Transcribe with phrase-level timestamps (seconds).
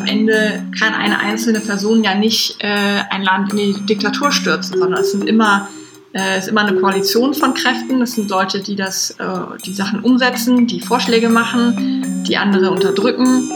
[0.00, 4.78] Am Ende kann eine einzelne Person ja nicht äh, ein Land in die Diktatur stürzen,
[4.78, 5.68] sondern es sind immer
[6.14, 8.00] äh, ist immer eine Koalition von Kräften.
[8.00, 9.24] Das sind Leute, die das, äh,
[9.64, 13.50] die Sachen umsetzen, die Vorschläge machen, die andere unterdrücken.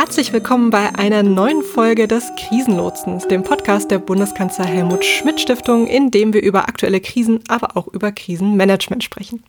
[0.00, 5.86] Herzlich willkommen bei einer neuen Folge des Krisenlotsens, dem Podcast der Bundeskanzler Helmut Schmidt Stiftung,
[5.86, 9.44] in dem wir über aktuelle Krisen, aber auch über Krisenmanagement sprechen.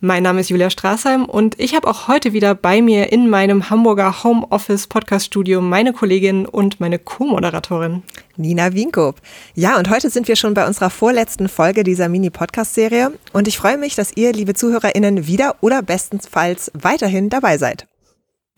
[0.00, 3.70] Mein Name ist Julia Straßheim und ich habe auch heute wieder bei mir in meinem
[3.70, 8.02] Hamburger Homeoffice Podcast Studio meine Kollegin und meine Co-Moderatorin
[8.36, 9.16] Nina Wienkoop.
[9.54, 13.78] Ja, und heute sind wir schon bei unserer vorletzten Folge dieser Mini-Podcast-Serie und ich freue
[13.78, 17.86] mich, dass ihr, liebe ZuhörerInnen, wieder oder bestenfalls weiterhin dabei seid.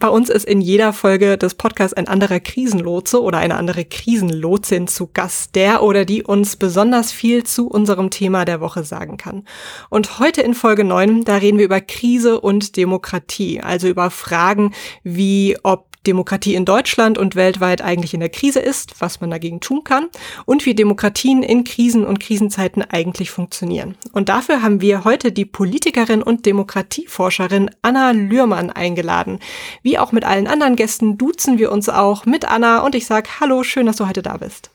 [0.00, 4.86] Bei uns ist in jeder Folge des Podcasts ein anderer Krisenlotse oder eine andere Krisenlotsin
[4.86, 9.44] zu Gast, der oder die uns besonders viel zu unserem Thema der Woche sagen kann.
[9.90, 14.72] Und heute in Folge 9, da reden wir über Krise und Demokratie, also über Fragen
[15.02, 19.60] wie ob Demokratie in Deutschland und weltweit eigentlich in der Krise ist, was man dagegen
[19.60, 20.08] tun kann
[20.46, 23.96] und wie Demokratien in Krisen und Krisenzeiten eigentlich funktionieren.
[24.12, 29.38] Und dafür haben wir heute die Politikerin und Demokratieforscherin Anna Lührmann eingeladen.
[29.82, 33.28] Wie auch mit allen anderen Gästen duzen wir uns auch mit Anna und ich sage
[33.40, 34.70] Hallo, schön, dass du heute da bist.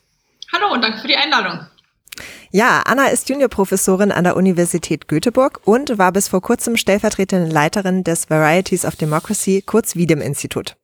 [0.52, 1.66] Hallo und danke für die Einladung.
[2.56, 8.04] Ja, Anna ist Juniorprofessorin an der Universität Göteborg und war bis vor kurzem stellvertretende Leiterin
[8.04, 10.76] des Varieties of Democracy, kurz Wiedem-Institut.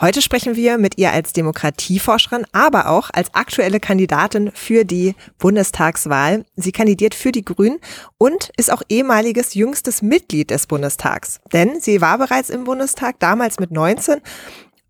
[0.00, 6.46] Heute sprechen wir mit ihr als Demokratieforscherin, aber auch als aktuelle Kandidatin für die Bundestagswahl.
[6.56, 7.80] Sie kandidiert für die Grünen
[8.16, 11.38] und ist auch ehemaliges jüngstes Mitglied des Bundestags.
[11.52, 14.22] Denn sie war bereits im Bundestag, damals mit 19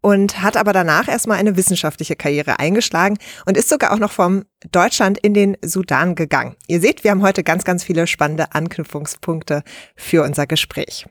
[0.00, 4.44] und hat aber danach erstmal eine wissenschaftliche Karriere eingeschlagen und ist sogar auch noch vom
[4.72, 6.56] Deutschland in den Sudan gegangen.
[6.66, 9.62] Ihr seht, wir haben heute ganz, ganz viele spannende Anknüpfungspunkte
[9.96, 11.06] für unser Gespräch.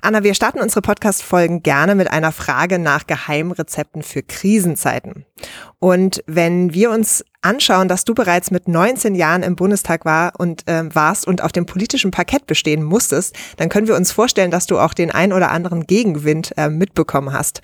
[0.00, 5.24] Anna, wir starten unsere Podcast-Folgen gerne mit einer Frage nach Geheimrezepten für Krisenzeiten.
[5.78, 10.66] Und wenn wir uns anschauen, dass du bereits mit 19 Jahren im Bundestag war und,
[10.66, 14.66] äh, warst und auf dem politischen Parkett bestehen musstest, dann können wir uns vorstellen, dass
[14.66, 17.60] du auch den ein oder anderen Gegenwind äh, mitbekommen hast.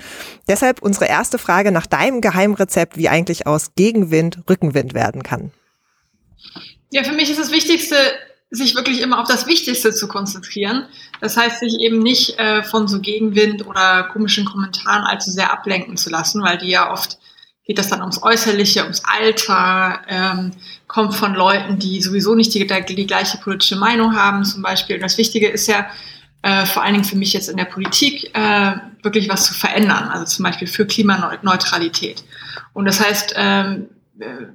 [0.48, 5.52] Deshalb unsere erste Frage nach deinem Geheimrezept, wie eigentlich aus Gegenwind Rückenwind werden kann.
[6.90, 7.96] Ja, für mich ist das Wichtigste,
[8.50, 10.86] sich wirklich immer auf das Wichtigste zu konzentrieren.
[11.20, 15.96] Das heißt, sich eben nicht äh, von so Gegenwind oder komischen Kommentaren allzu sehr ablenken
[15.96, 17.18] zu lassen, weil die ja oft
[17.66, 20.52] geht das dann ums Äußerliche, ums Alter, ähm,
[20.88, 24.96] kommt von Leuten, die sowieso nicht die, die gleiche politische Meinung haben zum Beispiel.
[24.96, 25.86] Und das Wichtige ist ja
[26.42, 30.08] äh, vor allen Dingen für mich jetzt in der Politik äh, wirklich was zu verändern,
[30.08, 32.24] also zum Beispiel für Klimaneutralität.
[32.72, 33.88] Und das heißt, ähm,
[34.18, 34.46] äh,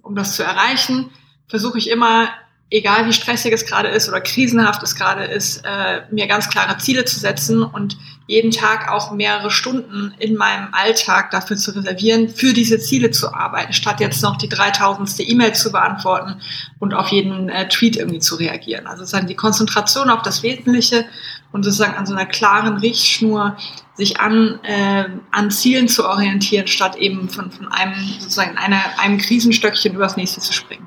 [0.00, 1.10] um das zu erreichen,
[1.48, 2.28] versuche ich immer
[2.70, 6.78] egal wie stressig es gerade ist oder krisenhaft es gerade ist, äh, mir ganz klare
[6.78, 7.96] Ziele zu setzen und
[8.28, 13.34] jeden Tag auch mehrere Stunden in meinem Alltag dafür zu reservieren, für diese Ziele zu
[13.34, 15.28] arbeiten, statt jetzt noch die 3000.
[15.28, 16.40] E-Mail zu beantworten
[16.78, 18.86] und auf jeden äh, Tweet irgendwie zu reagieren.
[18.86, 21.06] Also sozusagen die Konzentration auf das Wesentliche
[21.50, 23.56] und sozusagen an so einer klaren Richtschnur
[23.94, 29.18] sich an, äh, an Zielen zu orientieren, statt eben von, von einem sozusagen einer, einem
[29.18, 30.86] Krisenstöckchen übers nächste zu springen.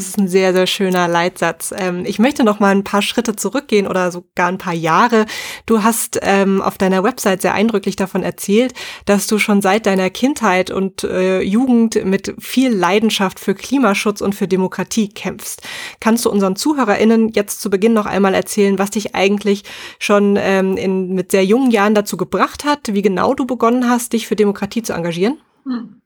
[0.00, 1.74] Das ist ein sehr, sehr schöner Leitsatz.
[1.76, 5.26] Ähm, ich möchte noch mal ein paar Schritte zurückgehen oder sogar ein paar Jahre.
[5.66, 8.72] Du hast ähm, auf deiner Website sehr eindrücklich davon erzählt,
[9.04, 14.34] dass du schon seit deiner Kindheit und äh, Jugend mit viel Leidenschaft für Klimaschutz und
[14.34, 15.60] für Demokratie kämpfst.
[16.00, 19.64] Kannst du unseren ZuhörerInnen jetzt zu Beginn noch einmal erzählen, was dich eigentlich
[19.98, 24.14] schon ähm, in, mit sehr jungen Jahren dazu gebracht hat, wie genau du begonnen hast,
[24.14, 25.38] dich für Demokratie zu engagieren?
[25.66, 26.00] Hm.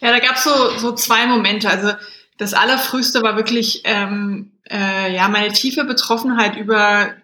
[0.00, 1.70] Ja, da gab es so, so zwei Momente.
[1.70, 1.92] Also
[2.38, 7.14] das Allerfrühste war wirklich ähm, äh, ja meine tiefe Betroffenheit über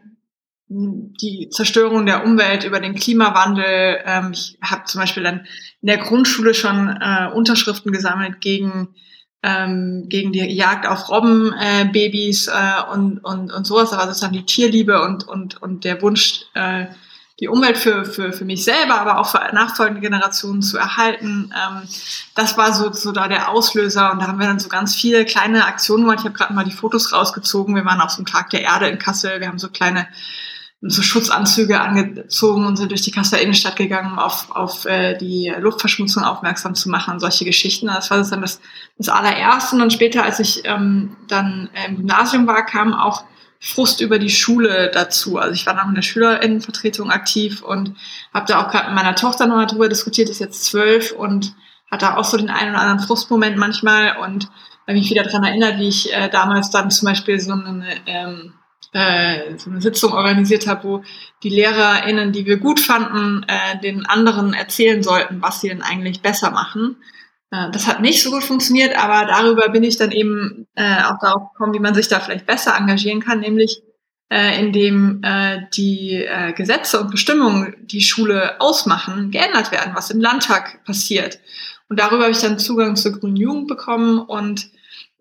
[0.68, 4.00] die Zerstörung der Umwelt, über den Klimawandel.
[4.04, 5.46] Ähm, ich habe zum Beispiel dann
[5.82, 8.88] in der Grundschule schon äh, Unterschriften gesammelt gegen
[9.42, 13.92] ähm, gegen die Jagd auf Robbenbabys äh, äh, und, und, und sowas.
[13.92, 16.86] War sozusagen die Tierliebe und, und, und der Wunsch, äh,
[17.42, 21.52] die Umwelt für, für, für mich selber, aber auch für nachfolgende Generationen zu erhalten.
[21.52, 21.82] Ähm,
[22.36, 25.24] das war so, so da der Auslöser und da haben wir dann so ganz viele
[25.24, 26.20] kleine Aktionen gemacht.
[26.20, 27.74] Ich habe gerade mal die Fotos rausgezogen.
[27.74, 29.40] Wir waren auf so einem Tag der Erde in Kassel.
[29.40, 30.06] Wir haben so kleine
[30.82, 35.52] so Schutzanzüge angezogen und sind durch die Kasseler Innenstadt gegangen, um auf, auf äh, die
[35.58, 37.88] Luftverschmutzung aufmerksam zu machen und solche Geschichten.
[37.88, 38.60] Das war dann das,
[38.98, 39.74] das allererste.
[39.76, 43.24] Und später, als ich ähm, dann im Gymnasium war, kam auch
[43.64, 45.38] Frust über die Schule dazu.
[45.38, 47.94] Also ich war noch in der Schülerinnenvertretung aktiv und
[48.34, 51.54] habe da auch gerade mit meiner Tochter nochmal drüber diskutiert, ist jetzt zwölf und
[51.88, 54.48] hat da auch so den einen oder anderen Frustmoment manchmal und
[54.88, 58.54] habe mich wieder daran erinnert, wie ich äh, damals dann zum Beispiel so eine, ähm,
[58.94, 61.04] äh, so eine Sitzung organisiert habe, wo
[61.44, 66.20] die LehrerInnen, die wir gut fanden, äh, den anderen erzählen sollten, was sie denn eigentlich
[66.20, 66.96] besser machen.
[67.52, 71.18] Äh, das hat nicht so gut funktioniert, aber darüber bin ich dann eben äh, auch
[71.20, 73.82] darauf gekommen, wie man sich da vielleicht besser engagieren kann, nämlich
[74.32, 80.20] äh, indem äh, die äh, Gesetze und Bestimmungen, die Schule ausmachen, geändert werden, was im
[80.20, 81.38] Landtag passiert.
[81.88, 84.70] Und darüber habe ich dann Zugang zur Grünen Jugend bekommen und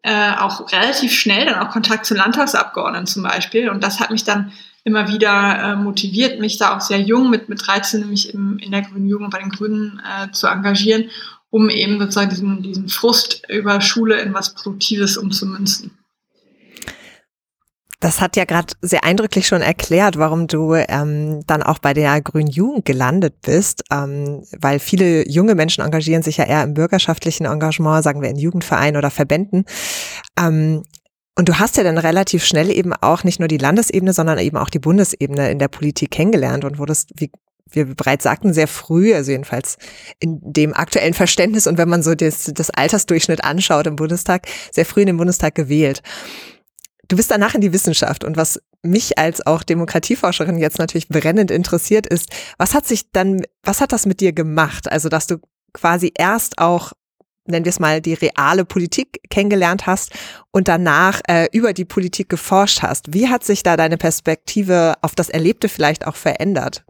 [0.04, 3.70] äh, auch relativ schnell dann auch Kontakt zu Landtagsabgeordneten zum Beispiel.
[3.70, 4.54] Und das hat mich dann
[4.86, 8.72] immer wieder äh, motiviert, mich da auch sehr jung mit, mit 13 nämlich im, in
[8.72, 11.10] der Grünen Jugend bei den Grünen äh, zu engagieren,
[11.52, 15.92] um eben sozusagen diesen, diesen Frust über Schule in was Produktives umzumünzen.
[18.00, 22.20] Das hat ja gerade sehr eindrücklich schon erklärt, warum du ähm, dann auch bei der
[22.22, 27.46] Grünen Jugend gelandet bist, ähm, weil viele junge Menschen engagieren sich ja eher im bürgerschaftlichen
[27.46, 29.66] Engagement, sagen wir in Jugendvereinen oder Verbänden.
[30.40, 30.82] Ähm,
[31.38, 34.58] und du hast ja dann relativ schnell eben auch nicht nur die Landesebene, sondern eben
[34.58, 37.30] auch die Bundesebene in der Politik kennengelernt und wurdest, wie
[37.70, 39.78] wir bereits sagten, sehr früh, also jedenfalls
[40.20, 44.86] in dem aktuellen Verständnis und wenn man so das, das Altersdurchschnitt anschaut im Bundestag, sehr
[44.86, 46.02] früh in den Bundestag gewählt.
[47.08, 51.52] Du bist danach in die Wissenschaft und was mich als auch Demokratieforscherin jetzt natürlich brennend
[51.52, 54.92] interessiert ist, was hat sich dann, was hat das mit dir gemacht?
[54.92, 55.38] Also, dass du
[55.74, 56.94] quasi erst auch
[57.48, 60.12] nennen wir es mal, die reale Politik kennengelernt hast
[60.52, 63.14] und danach äh, über die Politik geforscht hast.
[63.14, 66.84] Wie hat sich da deine Perspektive auf das Erlebte vielleicht auch verändert?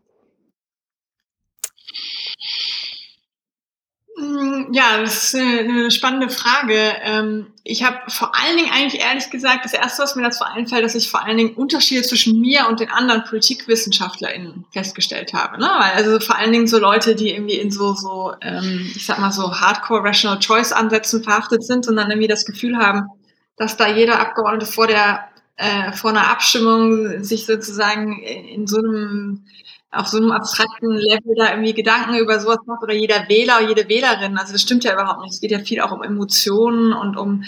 [4.72, 6.76] Ja, das ist eine spannende Frage.
[7.04, 10.84] Ähm, ich habe vor allen Dingen eigentlich ehrlich gesagt, das Erste, was mir dazu einfällt,
[10.84, 15.60] dass ich vor allen Dingen Unterschiede zwischen mir und den anderen PolitikwissenschaftlerInnen festgestellt habe.
[15.60, 15.70] Ne?
[15.80, 19.20] Weil also vor allen Dingen so Leute, die irgendwie in so, so ähm, ich sag
[19.20, 23.10] mal so Hardcore Rational Choice Ansätzen verhaftet sind und dann irgendwie das Gefühl haben,
[23.58, 25.28] dass da jeder Abgeordnete vor der
[25.58, 29.46] äh, vor einer Abstimmung sich sozusagen in so einem
[29.92, 33.90] auf so einem abstrakten Level da irgendwie Gedanken über sowas macht oder jeder Wähler, jede
[33.90, 34.38] Wählerin.
[34.38, 35.34] Also das stimmt ja überhaupt nicht.
[35.34, 37.44] Es geht ja viel auch um Emotionen und um,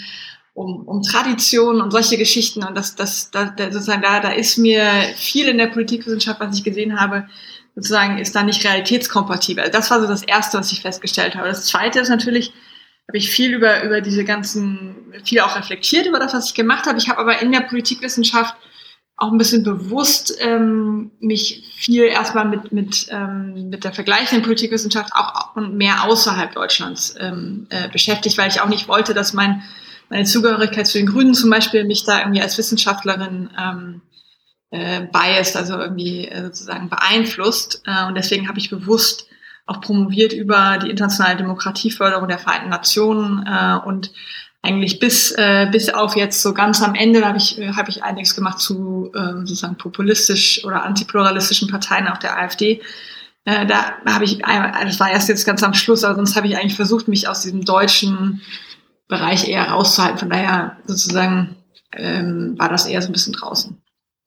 [0.52, 2.62] um, um Traditionen und solche Geschichten.
[2.62, 4.84] Und das, das, das, sozusagen da, da ist mir
[5.16, 7.26] viel in der Politikwissenschaft, was ich gesehen habe,
[7.74, 9.70] sozusagen ist da nicht realitätskompatibel.
[9.70, 11.48] Das war so das Erste, was ich festgestellt habe.
[11.48, 12.52] Das Zweite ist natürlich,
[13.08, 16.86] habe ich viel über, über diese ganzen, viel auch reflektiert über das, was ich gemacht
[16.86, 16.98] habe.
[16.98, 18.54] Ich habe aber in der Politikwissenschaft
[19.16, 25.12] auch ein bisschen bewusst ähm, mich viel erstmal mit, mit, ähm, mit der vergleichenden Politikwissenschaft
[25.14, 29.62] auch und mehr außerhalb Deutschlands ähm, äh, beschäftigt, weil ich auch nicht wollte, dass mein,
[30.08, 34.02] meine Zugehörigkeit zu den Grünen zum Beispiel mich da irgendwie als Wissenschaftlerin ähm,
[34.70, 37.82] äh, biased, also irgendwie äh, sozusagen beeinflusst.
[37.86, 39.26] Äh, und deswegen habe ich bewusst
[39.66, 44.10] auch promoviert über die internationale Demokratieförderung der Vereinten Nationen äh, und
[44.64, 48.34] eigentlich bis, äh, bis auf jetzt so ganz am Ende habe ich, hab ich einiges
[48.34, 52.80] gemacht zu äh, sozusagen populistisch oder antipluralistischen Parteien, auch der AfD.
[53.44, 56.56] Äh, da habe ich, das war erst jetzt ganz am Schluss, aber sonst habe ich
[56.56, 58.40] eigentlich versucht, mich aus diesem deutschen
[59.06, 60.18] Bereich eher rauszuhalten.
[60.18, 61.56] Von daher sozusagen
[61.92, 63.83] ähm, war das eher so ein bisschen draußen.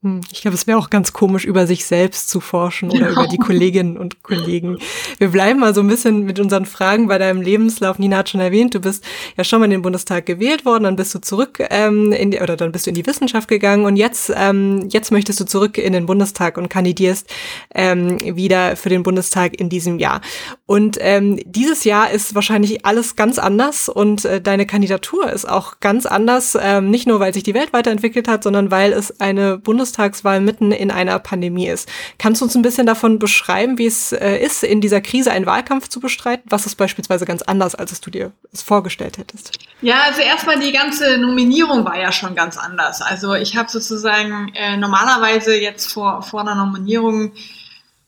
[0.07, 3.21] Hm, ich glaube, es wäre auch ganz komisch, über sich selbst zu forschen oder genau.
[3.21, 4.77] über die Kolleginnen und Kollegen.
[5.17, 7.99] Wir bleiben mal so ein bisschen mit unseren Fragen bei deinem Lebenslauf.
[7.99, 9.03] Nina hat schon erwähnt, du bist
[9.35, 12.39] ja schon mal in den Bundestag gewählt worden, dann bist du zurück ähm, in die,
[12.39, 15.77] oder dann bist du in die Wissenschaft gegangen und jetzt ähm, jetzt möchtest du zurück
[15.77, 17.29] in den Bundestag und kandidierst
[17.75, 20.21] ähm, wieder für den Bundestag in diesem Jahr.
[20.65, 25.79] Und ähm, dieses Jahr ist wahrscheinlich alles ganz anders und äh, deine Kandidatur ist auch
[25.79, 29.57] ganz anders, ähm, nicht nur weil sich die Welt weiterentwickelt hat, sondern weil es eine
[29.57, 31.89] Bundes Bundestagswahl mitten in einer Pandemie ist.
[32.19, 35.45] Kannst du uns ein bisschen davon beschreiben, wie es äh, ist, in dieser Krise einen
[35.45, 36.43] Wahlkampf zu bestreiten?
[36.49, 39.57] Was ist beispielsweise ganz anders, als es du dir es vorgestellt hättest?
[39.81, 43.01] Ja, also erstmal die ganze Nominierung war ja schon ganz anders.
[43.01, 47.31] Also ich habe sozusagen äh, normalerweise jetzt vor, vor einer Nominierung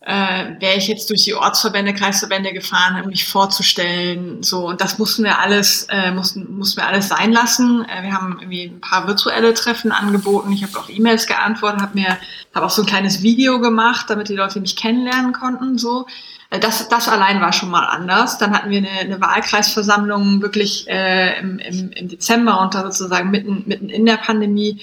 [0.02, 4.42] äh, wäre ich jetzt durch die Ortsverbände, Kreisverbände gefahren, um mich vorzustellen.
[4.44, 7.86] So, und das mussten wir alles, äh, mussten, mussten wir alles sein lassen.
[7.86, 10.54] Äh, wir haben irgendwie ein paar virtuelle Treffen angeboten.
[10.54, 12.18] Ich habe auch E-Mails geantwortet, habe mir,
[12.56, 15.78] habe auch so ein kleines Video gemacht, damit die Leute mich kennenlernen konnten.
[15.78, 16.08] So,
[16.50, 18.38] äh, das, das allein war schon mal anders.
[18.38, 23.32] Dann hatten wir eine, eine Wahlkreisversammlung wirklich äh, im, im, im Dezember und da sozusagen
[23.32, 24.82] mitten, mitten in der Pandemie,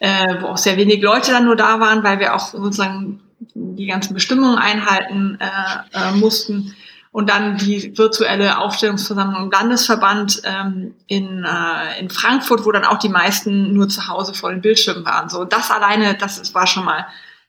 [0.00, 3.20] äh, wo auch sehr wenig Leute dann nur da waren, weil wir auch sozusagen
[3.54, 6.74] die ganzen Bestimmungen einhalten äh, äh, mussten.
[7.12, 12.98] Und dann die virtuelle Aufstellungsversammlung im Landesverband ähm, in, äh, in Frankfurt, wo dann auch
[12.98, 15.30] die meisten nur zu Hause vor den Bildschirmen waren.
[15.30, 17.06] So, das alleine, das war schon mal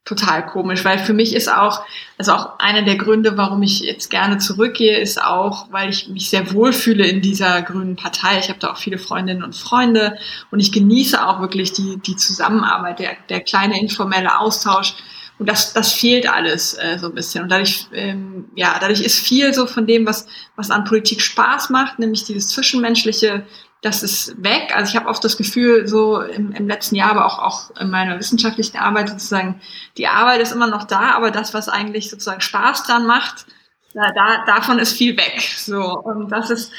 [0.08, 1.84] total komisch, weil für mich ist auch,
[2.18, 6.30] also auch einer der Gründe, warum ich jetzt gerne zurückgehe, ist auch, weil ich mich
[6.30, 8.40] sehr wohlfühle in dieser grünen Partei.
[8.40, 10.18] Ich habe da auch viele Freundinnen und Freunde
[10.50, 14.96] und ich genieße auch wirklich die, die Zusammenarbeit, der, der kleine informelle Austausch.
[15.40, 17.44] Und das, das fehlt alles äh, so ein bisschen.
[17.44, 20.26] Und dadurch, ähm, ja, dadurch ist viel so von dem, was,
[20.56, 23.46] was an Politik Spaß macht, nämlich dieses Zwischenmenschliche,
[23.82, 24.74] das ist weg.
[24.76, 27.92] Also ich habe oft das Gefühl, so im, im letzten Jahr, aber auch, auch in
[27.92, 29.62] meiner wissenschaftlichen Arbeit sozusagen,
[29.98, 33.46] die Arbeit ist immer noch da, aber das, was eigentlich sozusagen Spaß dran macht,
[33.98, 35.42] da, da, davon ist viel weg.
[35.58, 36.72] So und das ist,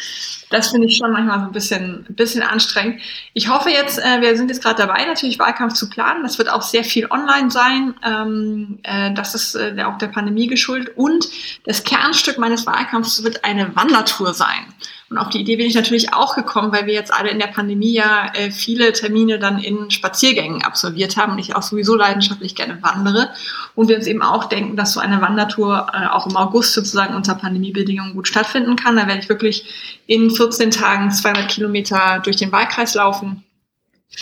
[0.50, 3.00] das finde ich schon manchmal so ein bisschen, ein bisschen anstrengend.
[3.34, 6.22] Ich hoffe jetzt, äh, wir sind jetzt gerade dabei, natürlich Wahlkampf zu planen.
[6.22, 7.94] Das wird auch sehr viel online sein.
[8.04, 10.96] Ähm, äh, das ist äh, auch der Pandemie geschuldet.
[10.96, 11.28] Und
[11.64, 14.72] das Kernstück meines Wahlkampfs wird eine Wandertour sein.
[15.10, 17.46] Und auf die Idee bin ich natürlich auch gekommen, weil wir jetzt alle in der
[17.46, 22.54] Pandemie ja äh, viele Termine dann in Spaziergängen absolviert haben und ich auch sowieso leidenschaftlich
[22.54, 23.30] gerne wandere.
[23.74, 27.14] Und wir uns eben auch denken, dass so eine Wandertour äh, auch im August sozusagen
[27.14, 28.96] unter Pandemiebedingungen gut stattfinden kann.
[28.96, 33.44] Da werde ich wirklich in 14 Tagen 200 Kilometer durch den Wahlkreis laufen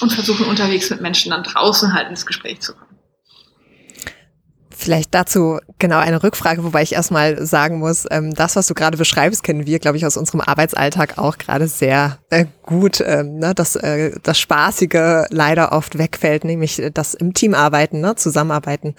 [0.00, 2.85] und versuchen unterwegs mit Menschen dann draußen halt ins Gespräch zu kommen.
[4.78, 8.98] Vielleicht dazu genau eine Rückfrage, wobei ich erstmal sagen muss, ähm, das, was du gerade
[8.98, 13.54] beschreibst, kennen wir, glaube ich, aus unserem Arbeitsalltag auch gerade sehr äh, gut, ähm, ne,
[13.54, 18.94] dass äh, das Spaßige leider oft wegfällt, nämlich das im Team arbeiten, ne, zusammenarbeiten.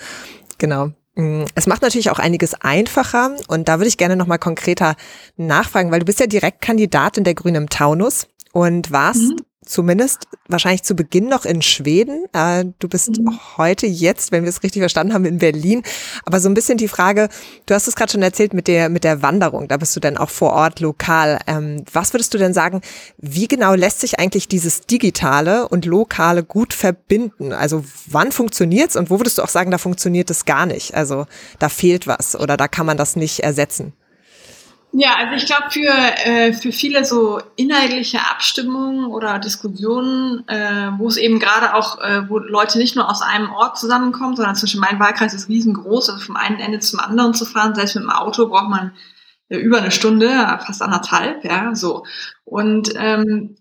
[0.57, 0.93] Genau.
[1.13, 4.95] Mm, es macht natürlich auch einiges einfacher und da würde ich gerne nochmal konkreter
[5.35, 10.83] nachfragen, weil du bist ja Direktkandidatin der Grünen im Taunus und warst mhm zumindest wahrscheinlich
[10.83, 12.25] zu Beginn noch in Schweden.
[12.33, 13.39] Äh, du bist mhm.
[13.57, 15.83] heute jetzt, wenn wir es richtig verstanden haben, in Berlin.
[16.25, 17.29] Aber so ein bisschen die Frage,
[17.65, 19.67] du hast es gerade schon erzählt mit der, mit der Wanderung.
[19.67, 21.39] Da bist du dann auch vor Ort lokal.
[21.47, 22.81] Ähm, was würdest du denn sagen,
[23.17, 27.53] wie genau lässt sich eigentlich dieses Digitale und Lokale gut verbinden?
[27.53, 30.95] Also wann funktioniert's und wo würdest du auch sagen, da funktioniert es gar nicht?
[30.95, 31.25] Also
[31.59, 33.93] da fehlt was oder da kann man das nicht ersetzen?
[34.99, 35.93] Ja, also ich glaube, für,
[36.25, 42.27] äh, für viele so inhaltliche Abstimmungen oder Diskussionen, äh, wo es eben gerade auch, äh,
[42.27, 46.25] wo Leute nicht nur aus einem Ort zusammenkommen, sondern zwischen mein Wahlkreis ist riesengroß, also
[46.25, 48.93] vom einen Ende zum anderen zu fahren, selbst mit dem Auto braucht man
[49.49, 50.29] äh, über eine Stunde,
[50.65, 52.03] fast anderthalb, ja, so.
[52.43, 53.55] Und ähm,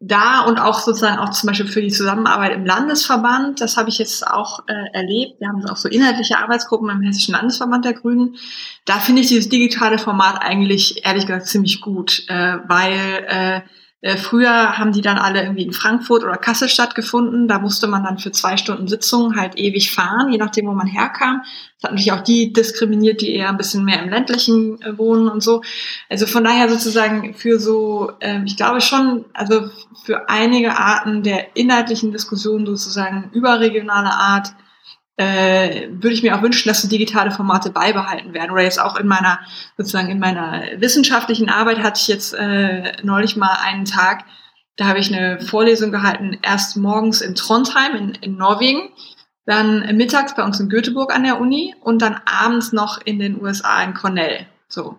[0.00, 3.98] da und auch sozusagen auch zum Beispiel für die Zusammenarbeit im Landesverband, das habe ich
[3.98, 5.40] jetzt auch äh, erlebt.
[5.40, 8.36] Wir haben auch so inhaltliche Arbeitsgruppen im Hessischen Landesverband der Grünen.
[8.84, 13.60] Da finde ich dieses digitale Format eigentlich ehrlich gesagt ziemlich gut, äh, weil äh,
[14.00, 17.48] äh, früher haben die dann alle irgendwie in Frankfurt oder Kassel stattgefunden.
[17.48, 20.86] Da musste man dann für zwei Stunden Sitzung halt ewig fahren, je nachdem, wo man
[20.86, 21.42] herkam.
[21.74, 25.28] Das hat natürlich auch die diskriminiert, die eher ein bisschen mehr im ländlichen äh, wohnen
[25.28, 25.62] und so.
[26.08, 29.68] Also von daher sozusagen für so, ähm, ich glaube schon, also
[30.04, 34.52] für einige Arten der inhaltlichen Diskussion sozusagen überregionale Art,
[35.18, 38.52] äh, würde ich mir auch wünschen, dass so digitale Formate beibehalten werden.
[38.52, 39.40] Oder jetzt auch in meiner,
[39.76, 44.24] sozusagen in meiner wissenschaftlichen Arbeit hatte ich jetzt äh, neulich mal einen Tag,
[44.76, 48.90] da habe ich eine Vorlesung gehalten, erst morgens in Trondheim in, in Norwegen,
[49.44, 53.42] dann mittags bei uns in Göteborg an der Uni und dann abends noch in den
[53.42, 54.46] USA in Cornell.
[54.68, 54.98] So.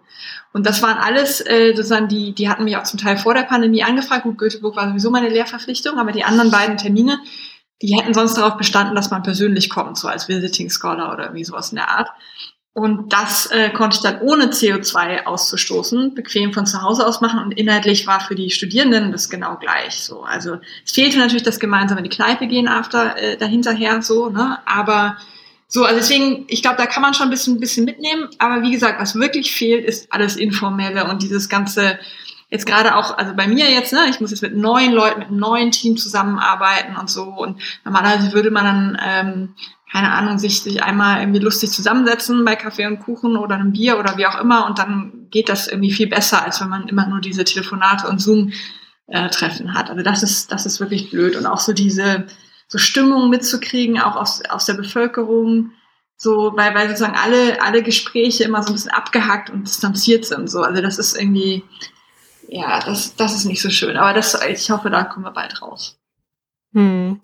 [0.52, 3.44] Und das waren alles äh, sozusagen die, die hatten mich auch zum Teil vor der
[3.44, 4.24] Pandemie angefragt.
[4.24, 7.20] Gut, Göteborg war sowieso meine Lehrverpflichtung, aber die anderen beiden Termine,
[7.82, 11.46] die hätten sonst darauf bestanden, dass man persönlich kommt, so als Visiting Scholar oder irgendwie
[11.46, 12.10] sowas in der Art.
[12.74, 17.42] Und das äh, konnte ich dann ohne CO2 auszustoßen, bequem von zu Hause aus machen.
[17.42, 20.22] Und inhaltlich war für die Studierenden das genau gleich so.
[20.22, 24.60] Also es fehlte natürlich das gemeinsame in die Kneipe gehen after, äh, dahinterher so, ne?
[24.66, 25.18] Aber
[25.68, 28.30] so, also deswegen, ich glaube, da kann man schon ein bisschen, ein bisschen mitnehmen.
[28.38, 32.00] Aber wie gesagt, was wirklich fehlt, ist alles Informelle und dieses ganze
[32.50, 35.28] jetzt gerade auch, also bei mir jetzt, ne, ich muss jetzt mit neuen Leuten, mit
[35.28, 37.24] einem neuen Team zusammenarbeiten und so.
[37.24, 39.56] Und normalerweise würde man dann, ähm,
[39.92, 44.00] keine Ahnung, sich, sich einmal irgendwie lustig zusammensetzen bei Kaffee und Kuchen oder einem Bier
[44.00, 47.08] oder wie auch immer und dann geht das irgendwie viel besser, als wenn man immer
[47.08, 49.90] nur diese Telefonate und Zoom-Treffen hat.
[49.90, 51.36] Also das ist, das ist wirklich blöd.
[51.36, 52.26] Und auch so diese
[52.68, 55.72] so Stimmung mitzukriegen, auch aus, aus der Bevölkerung,
[56.16, 60.50] so, weil, weil sozusagen alle, alle Gespräche immer so ein bisschen abgehackt und distanziert sind.
[60.52, 61.64] So, also das ist irgendwie,
[62.52, 63.98] ja, das, das ist nicht so schön.
[63.98, 65.99] Aber das, ich hoffe, da kommen wir bald raus.
[66.74, 67.20] Hm.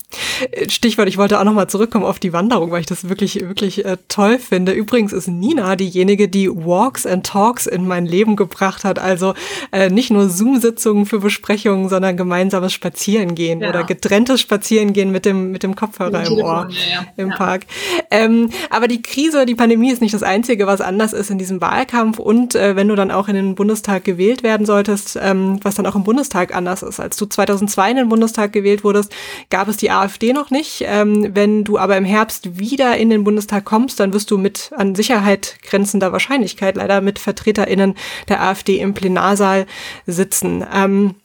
[0.69, 3.97] Stichwort, ich wollte auch nochmal zurückkommen auf die Wanderung, weil ich das wirklich, wirklich äh,
[4.07, 4.71] toll finde.
[4.71, 8.97] Übrigens ist Nina diejenige, die Walks and Talks in mein Leben gebracht hat.
[8.97, 9.35] Also
[9.71, 13.69] äh, nicht nur Zoom-Sitzungen für Besprechungen, sondern gemeinsames Spazierengehen ja.
[13.69, 17.05] oder getrenntes Spazierengehen mit dem, mit dem Kopfhörer im Ohr ja, ja.
[17.15, 17.67] im Park.
[18.09, 21.61] Ähm, aber die Krise, die Pandemie ist nicht das Einzige, was anders ist in diesem
[21.61, 22.17] Wahlkampf.
[22.17, 25.85] Und äh, wenn du dann auch in den Bundestag gewählt werden solltest, ähm, was dann
[25.85, 26.99] auch im Bundestag anders ist.
[26.99, 29.13] Als du 2002 in den Bundestag gewählt wurdest,
[29.49, 30.83] gab es die AfD noch nicht.
[30.85, 34.71] Ähm, wenn du aber im Herbst wieder in den Bundestag kommst, dann wirst du mit
[34.75, 37.95] an Sicherheit grenzender Wahrscheinlichkeit leider mit VertreterInnen
[38.29, 39.65] der AfD im Plenarsaal
[40.05, 40.65] sitzen.
[40.73, 41.15] Ähm,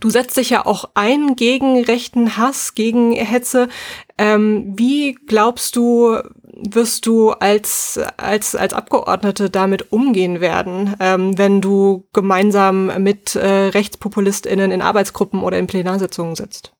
[0.00, 3.68] Du setzt dich ja auch ein gegen rechten Hass, gegen Hetze.
[4.16, 11.60] Ähm, wie glaubst du, wirst du als, als, als Abgeordnete damit umgehen werden, ähm, wenn
[11.60, 16.77] du gemeinsam mit äh, RechtspopulistInnen in Arbeitsgruppen oder in Plenarsitzungen sitzt?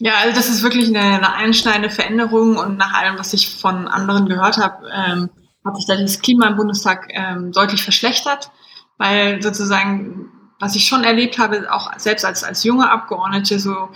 [0.00, 3.86] Ja, also das ist wirklich eine, eine einschneidende Veränderung und nach allem, was ich von
[3.86, 5.30] anderen gehört habe, ähm,
[5.64, 8.50] hat sich da das Klima im Bundestag ähm, deutlich verschlechtert,
[8.96, 10.30] weil sozusagen
[10.60, 13.88] was ich schon erlebt habe, auch selbst als, als junge Abgeordnete, so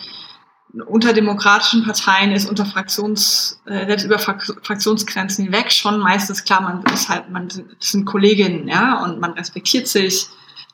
[0.87, 6.83] unter demokratischen Parteien ist unter Fraktions, äh, selbst über Fraktionsgrenzen hinweg schon meistens klar, man
[6.93, 10.27] ist halt, man das sind Kolleginnen, ja, und man respektiert sich.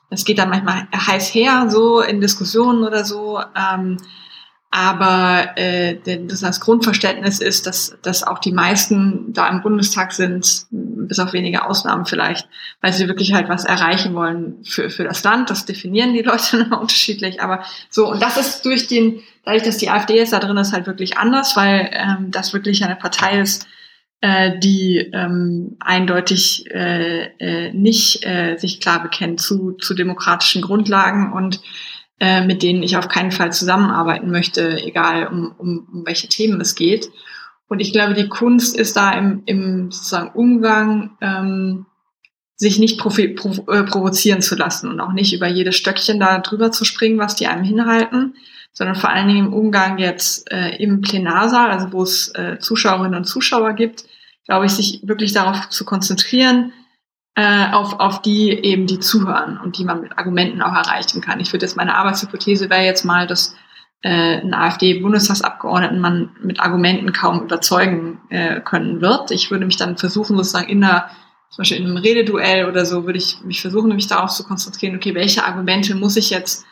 [0.09, 3.39] Es geht dann manchmal heiß her, so in Diskussionen oder so.
[3.55, 3.97] Ähm,
[4.73, 5.97] aber äh,
[6.27, 11.33] das, das Grundverständnis ist, dass, dass auch die meisten da im Bundestag sind, bis auf
[11.33, 12.47] wenige Ausnahmen vielleicht,
[12.79, 15.49] weil sie wirklich halt was erreichen wollen für, für das Land.
[15.49, 17.41] Das definieren die Leute unterschiedlich.
[17.41, 20.71] Aber so, und das ist durch den, dadurch, dass die AfD jetzt da drin ist,
[20.71, 23.67] halt wirklich anders, weil ähm, das wirklich eine Partei ist,
[24.21, 31.33] äh, die ähm, eindeutig äh, äh, nicht äh, sich klar bekennt zu, zu demokratischen Grundlagen
[31.33, 31.59] und
[32.21, 36.61] äh, mit denen ich auf keinen Fall zusammenarbeiten möchte, egal um, um, um welche Themen
[36.61, 37.09] es geht.
[37.67, 41.87] Und ich glaube, die Kunst ist da im, im sozusagen Umgang, ähm,
[42.55, 46.37] sich nicht profi provo äh, provozieren zu lassen und auch nicht über jedes Stöckchen da
[46.37, 48.35] drüber zu springen, was die einem hinhalten,
[48.71, 53.15] sondern vor allen Dingen im Umgang jetzt äh, im Plenarsaal, also wo es äh, Zuschauerinnen
[53.15, 54.03] und Zuschauer gibt,
[54.45, 56.71] glaube ich, sich wirklich darauf zu konzentrieren,
[57.35, 61.39] äh, auf, auf die eben die zuhören und die man mit Argumenten auch erreichen kann.
[61.39, 63.55] Ich würde jetzt meine Arbeitshypothese wäre jetzt mal, dass
[64.01, 69.31] äh, ein AfD-Bundestagsabgeordneten man mit Argumenten kaum überzeugen äh, können wird.
[69.31, 71.09] Ich würde mich dann versuchen, sozusagen in einer,
[71.49, 74.95] zum Beispiel in einem Rededuell oder so, würde ich mich versuchen, mich darauf zu konzentrieren,
[74.95, 76.65] okay, welche Argumente muss ich jetzt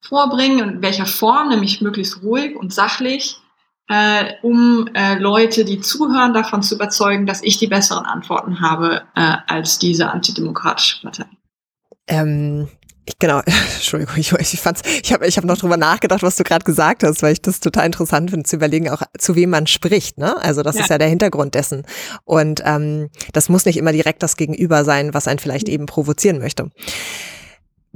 [0.00, 3.40] vorbringen und in welcher Form, nämlich möglichst ruhig und sachlich,
[3.88, 9.02] äh, um äh, Leute, die zuhören, davon zu überzeugen, dass ich die besseren Antworten habe
[9.14, 11.26] äh, als diese antidemokratische Partei.
[12.06, 12.68] Ähm,
[13.08, 13.40] ich, genau,
[13.76, 17.02] Entschuldigung, ich, ich fand's, ich habe ich hab noch drüber nachgedacht, was du gerade gesagt
[17.02, 20.18] hast, weil ich das total interessant finde, zu überlegen, auch zu wem man spricht.
[20.18, 20.36] Ne?
[20.42, 20.82] Also das ja.
[20.82, 21.84] ist ja der Hintergrund dessen.
[22.24, 26.38] Und ähm, das muss nicht immer direkt das Gegenüber sein, was einen vielleicht eben provozieren
[26.38, 26.70] möchte.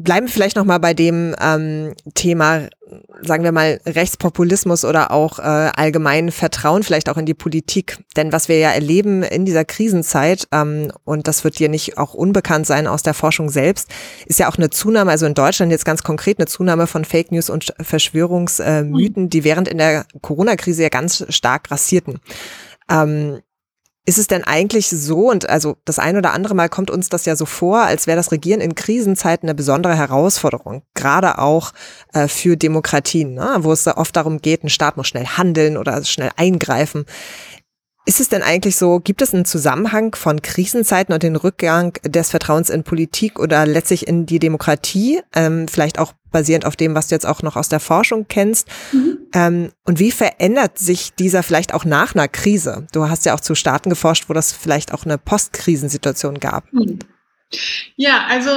[0.03, 2.69] Bleiben vielleicht noch mal bei dem ähm, Thema,
[3.23, 7.99] sagen wir mal Rechtspopulismus oder auch äh, allgemein Vertrauen vielleicht auch in die Politik.
[8.17, 12.15] Denn was wir ja erleben in dieser Krisenzeit ähm, und das wird dir nicht auch
[12.15, 13.91] unbekannt sein aus der Forschung selbst,
[14.27, 17.31] ist ja auch eine Zunahme, also in Deutschland jetzt ganz konkret eine Zunahme von Fake
[17.31, 22.21] News und Verschwörungsmythen, die während in der Corona-Krise ja ganz stark grassierten.
[22.91, 23.41] Ähm,
[24.05, 27.25] ist es denn eigentlich so, und also das ein oder andere Mal kommt uns das
[27.25, 31.73] ja so vor, als wäre das Regieren in Krisenzeiten eine besondere Herausforderung, gerade auch
[32.13, 33.59] äh, für Demokratien, ne?
[33.61, 37.07] wo es oft darum geht, ein Staat muss schnell handeln oder schnell eingreifen.
[38.05, 42.31] Ist es denn eigentlich so, gibt es einen Zusammenhang von Krisenzeiten und den Rückgang des
[42.31, 47.09] Vertrauens in Politik oder letztlich in die Demokratie, ähm, vielleicht auch basierend auf dem, was
[47.09, 48.67] du jetzt auch noch aus der Forschung kennst?
[48.93, 49.19] Mhm.
[49.33, 52.89] Ähm, und wie verändert sich dieser vielleicht auch nach einer Krise?
[52.93, 56.73] Du hast ja auch zu Staaten geforscht, wo das vielleicht auch eine Postkrisensituation gab.
[56.73, 56.99] Mhm.
[57.95, 58.51] Ja, also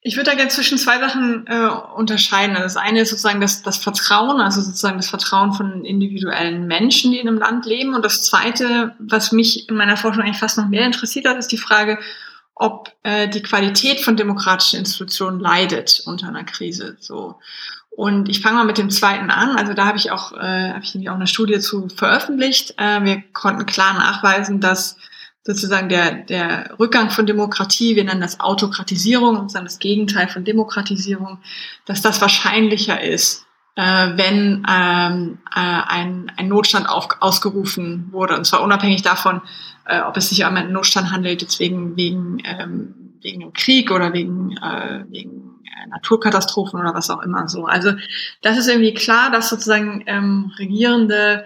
[0.00, 2.56] ich würde da gerne zwischen zwei Sachen äh, unterscheiden.
[2.56, 7.10] Also das eine ist sozusagen das, das Vertrauen, also sozusagen das Vertrauen von individuellen Menschen,
[7.10, 7.94] die in einem Land leben.
[7.94, 11.50] Und das zweite, was mich in meiner Forschung eigentlich fast noch mehr interessiert hat, ist
[11.50, 11.98] die Frage,
[12.54, 16.96] ob äh, die Qualität von demokratischen Institutionen leidet unter einer Krise.
[17.00, 17.36] So.
[17.90, 19.56] Und ich fange mal mit dem zweiten an.
[19.56, 22.74] Also da habe ich auch, äh, habe ich nämlich auch eine Studie zu veröffentlicht.
[22.78, 24.96] Äh, wir konnten klar nachweisen, dass
[25.44, 31.38] sozusagen der, der Rückgang von Demokratie, wir nennen das Autokratisierung, dann das Gegenteil von Demokratisierung,
[31.86, 33.46] dass das wahrscheinlicher ist,
[33.76, 38.36] äh, wenn ähm, äh, ein, ein Notstand auf, ausgerufen wurde.
[38.36, 39.40] Und zwar unabhängig davon,
[39.86, 43.90] äh, ob es sich um einen Notstand handelt, jetzt wegen, wegen, ähm, wegen dem Krieg
[43.90, 47.64] oder wegen, äh, wegen äh, Naturkatastrophen oder was auch immer so.
[47.64, 47.92] Also
[48.42, 51.44] das ist irgendwie klar, dass sozusagen ähm, Regierende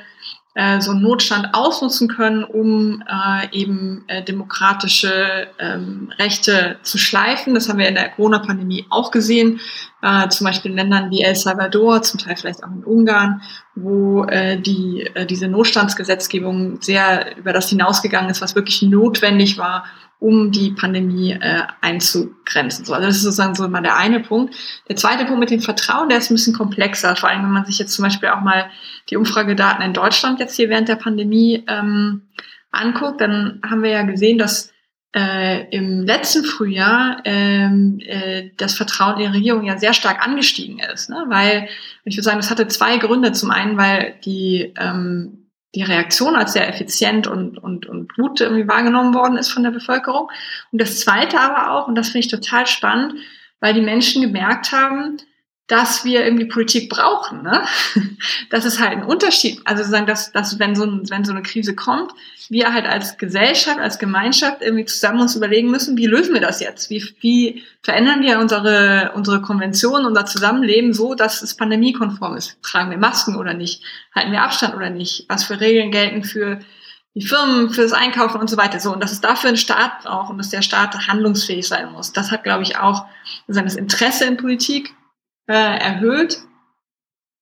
[0.54, 7.54] äh, so einen Notstand ausnutzen können, um äh, eben äh, demokratische ähm, Rechte zu schleifen.
[7.54, 9.60] Das haben wir in der Corona-Pandemie auch gesehen,
[10.02, 13.40] äh, zum Beispiel in Ländern wie El Salvador, zum Teil vielleicht auch in Ungarn,
[13.74, 19.84] wo äh, die, äh, diese Notstandsgesetzgebung sehr über das hinausgegangen ist, was wirklich notwendig war,
[20.22, 22.84] um die Pandemie äh, einzugrenzen.
[22.84, 24.54] So, also das ist sozusagen so mal der eine Punkt.
[24.88, 27.64] Der zweite Punkt mit dem Vertrauen, der ist ein bisschen komplexer, vor allem wenn man
[27.64, 28.70] sich jetzt zum Beispiel auch mal
[29.10, 32.22] die Umfragedaten in Deutschland jetzt hier während der Pandemie ähm,
[32.70, 34.72] anguckt, dann haben wir ja gesehen, dass
[35.14, 40.78] äh, im letzten Frühjahr ähm, äh, das Vertrauen in die Regierung ja sehr stark angestiegen
[40.78, 41.24] ist, ne?
[41.28, 41.68] weil
[42.04, 43.32] ich würde sagen, das hatte zwei Gründe.
[43.32, 45.41] Zum einen, weil die ähm,
[45.74, 49.70] die Reaktion als sehr effizient und, und, und gut irgendwie wahrgenommen worden ist von der
[49.70, 50.30] Bevölkerung.
[50.70, 53.14] Und das Zweite aber auch, und das finde ich total spannend,
[53.60, 55.16] weil die Menschen gemerkt haben,
[55.68, 57.42] dass wir irgendwie Politik brauchen.
[57.42, 57.62] Ne?
[58.50, 59.60] Das ist halt ein Unterschied.
[59.64, 62.12] Also sagen, dass, dass wenn, so ein, wenn so eine Krise kommt,
[62.50, 66.60] wir halt als Gesellschaft, als Gemeinschaft irgendwie zusammen uns überlegen müssen, wie lösen wir das
[66.60, 66.90] jetzt?
[66.90, 72.62] Wie, wie verändern wir unsere, unsere Konvention, unser Zusammenleben so, dass es pandemiekonform ist?
[72.62, 73.82] Tragen wir Masken oder nicht?
[74.14, 75.24] Halten wir Abstand oder nicht?
[75.28, 76.60] Was für Regeln gelten für
[77.14, 78.80] die Firmen, fürs Einkaufen und so weiter.
[78.80, 82.12] So, und dass es dafür einen Staat braucht und dass der Staat handlungsfähig sein muss.
[82.12, 83.06] Das hat, glaube ich, auch
[83.46, 84.94] das Interesse in Politik
[85.46, 86.38] äh, erhöht.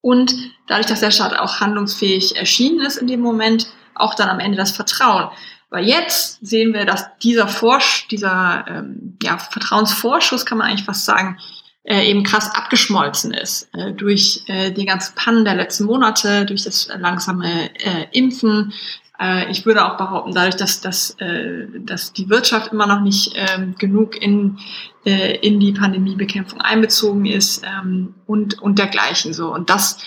[0.03, 0.35] Und
[0.67, 4.57] dadurch, dass der Staat auch handlungsfähig erschienen ist in dem Moment, auch dann am Ende
[4.57, 5.31] das Vertrauen.
[5.71, 11.05] Aber jetzt sehen wir, dass dieser Forsch, dieser ähm, ja, Vertrauensvorschuss, kann man eigentlich fast
[11.05, 11.39] sagen,
[11.85, 16.65] äh, eben krass abgeschmolzen ist äh, durch äh, die ganzen Pannen der letzten Monate, durch
[16.65, 18.73] das langsame äh, Impfen,
[19.19, 23.75] äh, ich würde auch behaupten, dadurch, dass, dass, dass die Wirtschaft immer noch nicht ähm,
[23.79, 24.59] genug in,
[25.05, 29.53] äh, in die Pandemiebekämpfung einbezogen ist ähm, und, und dergleichen so.
[29.53, 29.99] Und das,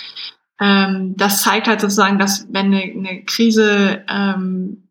[0.59, 4.83] ähm, das zeigt halt sozusagen, dass wenn eine, eine Krise ähm,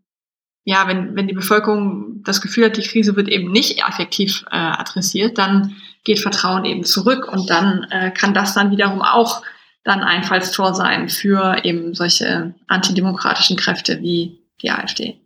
[0.65, 4.57] ja, wenn, wenn die Bevölkerung das Gefühl hat, die Krise wird eben nicht effektiv äh,
[4.57, 9.43] adressiert, dann geht Vertrauen eben zurück und dann äh, kann das dann wiederum auch
[9.85, 15.21] dann Einfallstor sein für eben solche antidemokratischen Kräfte wie die AfD.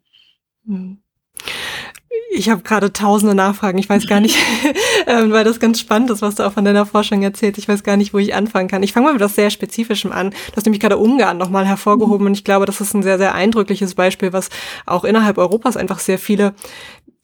[0.66, 0.98] Hm.
[2.30, 3.78] Ich habe gerade tausende Nachfragen.
[3.78, 4.36] Ich weiß gar nicht,
[5.06, 7.58] ähm, weil das ganz spannend ist, was du auch von deiner Forschung erzählst.
[7.58, 8.82] Ich weiß gar nicht, wo ich anfangen kann.
[8.82, 10.30] Ich fange mal mit etwas sehr Spezifischem an.
[10.30, 12.26] Du hast nämlich gerade Ungarn nochmal hervorgehoben mhm.
[12.28, 14.50] und ich glaube, das ist ein sehr, sehr eindrückliches Beispiel, was
[14.86, 16.54] auch innerhalb Europas einfach sehr viele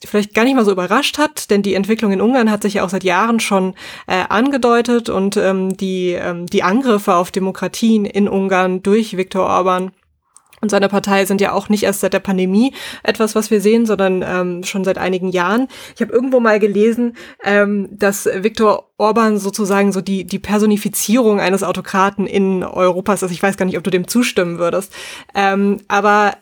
[0.05, 2.85] vielleicht gar nicht mal so überrascht hat, denn die Entwicklung in Ungarn hat sich ja
[2.85, 3.75] auch seit Jahren schon
[4.07, 9.93] äh, angedeutet und ähm, die, ähm, die Angriffe auf Demokratien in Ungarn durch Viktor Orban
[10.63, 12.73] und seine Partei sind ja auch nicht erst seit der Pandemie
[13.03, 15.67] etwas, was wir sehen, sondern ähm, schon seit einigen Jahren.
[15.97, 21.65] Ich habe irgendwo mal gelesen, ähm, dass Viktor Orban sozusagen so die, die Personifizierung eines
[21.65, 23.33] Autokraten in Europas ist.
[23.33, 24.93] Ich weiß gar nicht, ob du dem zustimmen würdest.
[25.35, 26.37] Ähm, aber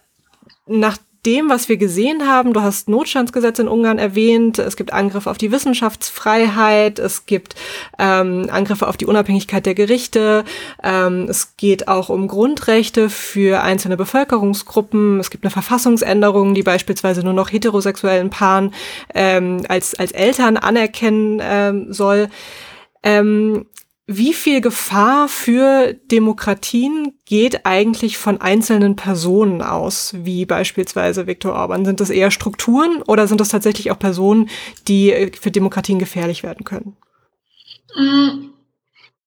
[0.66, 5.30] nach dem, was wir gesehen haben, du hast Notstandsgesetz in Ungarn erwähnt, es gibt Angriffe
[5.30, 7.54] auf die Wissenschaftsfreiheit, es gibt
[7.98, 10.44] ähm, Angriffe auf die Unabhängigkeit der Gerichte,
[10.82, 17.22] ähm, es geht auch um Grundrechte für einzelne Bevölkerungsgruppen, es gibt eine Verfassungsänderung, die beispielsweise
[17.22, 18.72] nur noch heterosexuellen Paaren
[19.14, 22.28] ähm, als, als Eltern anerkennen ähm, soll.
[23.02, 23.66] Ähm,
[24.12, 31.84] wie viel Gefahr für Demokratien geht eigentlich von einzelnen Personen aus, wie beispielsweise Viktor Orban?
[31.84, 34.50] Sind das eher Strukturen oder sind das tatsächlich auch Personen,
[34.88, 36.96] die äh, für Demokratien gefährlich werden können?
[37.96, 38.50] Mm,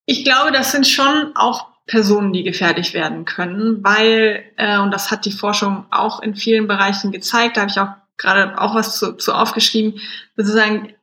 [0.06, 5.12] ich glaube, das sind schon auch Personen, die gefährlich werden können, weil, äh, und das
[5.12, 9.00] hat die Forschung auch in vielen Bereichen gezeigt, da habe ich auch gerade auch was
[9.00, 10.02] zu, zu aufgeschrieben,
[10.36, 10.94] sozusagen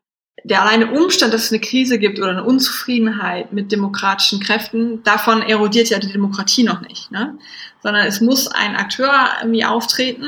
[0.45, 5.43] der alleine Umstand, dass es eine Krise gibt oder eine Unzufriedenheit mit demokratischen Kräften, davon
[5.43, 7.11] erodiert ja die Demokratie noch nicht.
[7.11, 7.39] Ne?
[7.83, 10.25] Sondern es muss ein Akteur irgendwie auftreten,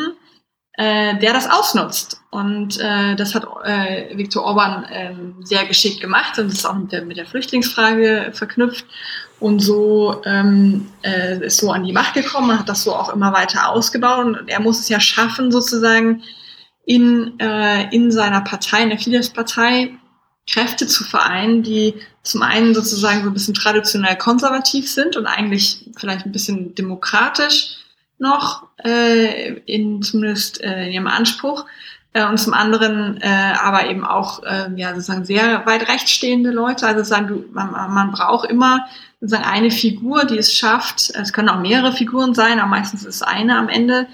[0.75, 2.21] äh, der das ausnutzt.
[2.31, 6.93] Und äh, das hat äh, Viktor Orban äh, sehr geschickt gemacht und ist auch mit
[6.93, 8.87] der, mit der Flüchtlingsfrage verknüpft.
[9.39, 13.13] Und so ähm, äh, ist so an die Macht gekommen und hat das so auch
[13.13, 14.25] immer weiter ausgebaut.
[14.25, 16.23] Und er muss es ja schaffen, sozusagen
[16.85, 19.95] in, äh, in seiner Partei, in der Fidesz-Partei,
[20.49, 25.91] Kräfte zu vereinen, die zum einen sozusagen so ein bisschen traditionell konservativ sind und eigentlich
[25.97, 27.77] vielleicht ein bisschen demokratisch
[28.19, 31.67] noch, äh, in, zumindest äh, in ihrem Anspruch,
[32.13, 36.51] äh, und zum anderen äh, aber eben auch äh, ja, sozusagen sehr weit rechts stehende
[36.51, 36.87] Leute.
[36.87, 38.87] Also sagen, du, man, man braucht immer
[39.21, 41.11] sozusagen eine Figur, die es schafft.
[41.15, 44.07] Es können auch mehrere Figuren sein, aber meistens ist eine am Ende.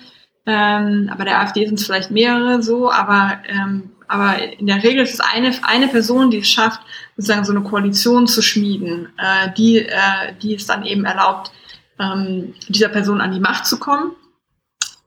[0.46, 5.02] Ähm, aber der AfD sind es vielleicht mehrere so, aber ähm, aber in der Regel
[5.04, 6.80] ist es eine, eine Person, die es schafft,
[7.16, 11.52] sozusagen so eine Koalition zu schmieden, äh, die, äh, die es dann eben erlaubt,
[11.98, 14.12] ähm, dieser Person an die Macht zu kommen.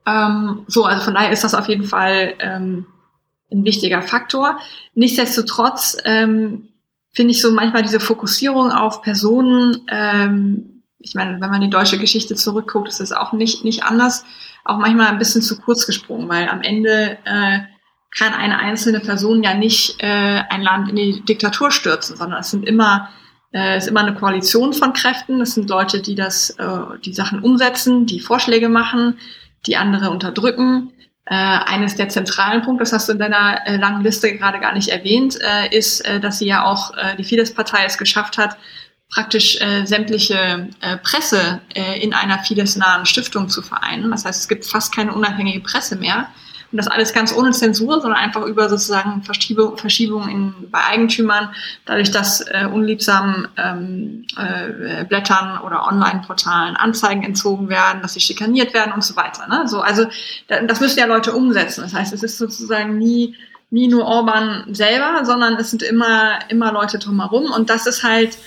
[0.06, 2.86] Ähm, so, also von daher ist das auf jeden Fall ähm,
[3.52, 4.60] ein wichtiger Faktor.
[4.94, 6.70] Nichtsdestotrotz ähm,
[7.12, 11.98] finde ich so manchmal diese Fokussierung auf Personen, ähm, ich meine, wenn man die deutsche
[11.98, 14.24] Geschichte zurückguckt, ist es auch nicht, nicht anders,
[14.64, 17.62] auch manchmal ein bisschen zu kurz gesprungen, weil am Ende äh,
[18.16, 22.52] kann eine einzelne Person ja nicht äh, ein Land in die Diktatur stürzen, sondern es
[22.52, 23.10] sind immer
[23.52, 25.42] äh, es ist immer eine Koalition von Kräften.
[25.42, 26.66] Es sind Leute, die das, äh,
[27.04, 29.18] die Sachen umsetzen, die Vorschläge machen,
[29.66, 30.92] die andere unterdrücken.
[31.26, 34.74] Äh, eines der zentralen Punkte, das hast du in deiner äh, langen Liste gerade gar
[34.74, 38.58] nicht erwähnt, äh, ist, äh, dass sie ja auch äh, die Fidesz-Partei es geschafft hat,
[39.14, 44.10] praktisch äh, sämtliche äh, Presse äh, in einer Fidesz-nahen Stiftung zu vereinen.
[44.12, 46.28] Das heißt, es gibt fast keine unabhängige Presse mehr.
[46.72, 51.54] Und das alles ganz ohne Zensur, sondern einfach über sozusagen Verschiebung, Verschiebung bei Eigentümern,
[51.86, 58.74] dadurch, dass äh, unliebsamen ähm, äh, Blättern oder Online-Portalen Anzeigen entzogen werden, dass sie schikaniert
[58.74, 59.48] werden und so weiter.
[59.48, 59.68] Ne?
[59.68, 60.06] So, also
[60.48, 61.82] das müssen ja Leute umsetzen.
[61.82, 63.36] Das heißt, es ist sozusagen nie
[63.74, 68.38] nie nur Orban selber, sondern es sind immer immer Leute drumherum und das ist halt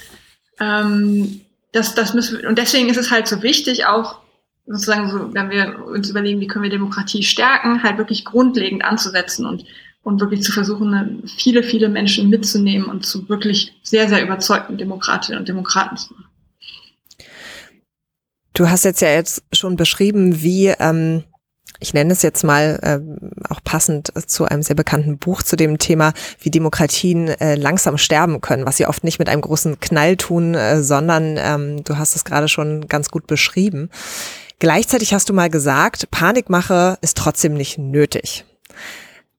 [0.61, 1.41] ähm,
[1.73, 4.19] das, das müssen wir, und deswegen ist es halt so wichtig, auch
[4.67, 9.47] sozusagen so, wenn wir uns überlegen, wie können wir Demokratie stärken, halt wirklich grundlegend anzusetzen
[9.47, 9.65] und,
[10.03, 15.41] und wirklich zu versuchen, viele, viele Menschen mitzunehmen und zu wirklich sehr, sehr überzeugten Demokratinnen
[15.41, 16.25] und Demokraten zu machen.
[18.55, 21.25] Du hast jetzt ja jetzt schon beschrieben, wie ähm,
[21.81, 25.79] ich nenne es jetzt mal äh, auch passend zu einem sehr bekannten Buch zu dem
[25.79, 30.17] Thema, wie Demokratien äh, langsam sterben können, was sie oft nicht mit einem großen Knall
[30.17, 33.91] tun, äh, sondern ähm, du hast es gerade schon ganz gut beschrieben.
[34.65, 38.47] Gleichzeitig hast du mal gesagt, Panikmache ist trotzdem nicht nötig.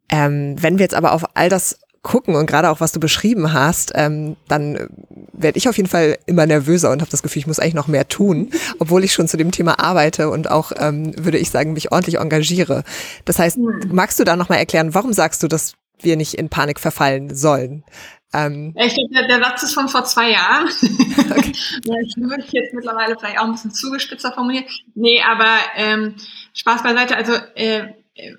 [0.07, 3.51] Ähm, wenn wir jetzt aber auf all das gucken und gerade auch was du beschrieben
[3.51, 4.87] hast, ähm, dann
[5.33, 7.87] werde ich auf jeden Fall immer nervöser und habe das Gefühl, ich muss eigentlich noch
[7.87, 11.73] mehr tun, obwohl ich schon zu dem Thema arbeite und auch, ähm, würde ich sagen,
[11.73, 12.83] mich ordentlich engagiere.
[13.25, 13.57] Das heißt,
[13.91, 17.83] magst du da nochmal erklären, warum sagst du, dass wir nicht in Panik verfallen sollen?
[18.35, 20.69] Ähm, ich glaube, der, der, Satz ist von vor zwei Jahren.
[21.27, 21.53] Okay.
[22.05, 24.65] ich würde jetzt mittlerweile vielleicht auch ein bisschen zugespitzer formulieren.
[24.93, 26.15] Nee, aber ähm,
[26.53, 27.15] Spaß beiseite.
[27.15, 27.87] Also äh,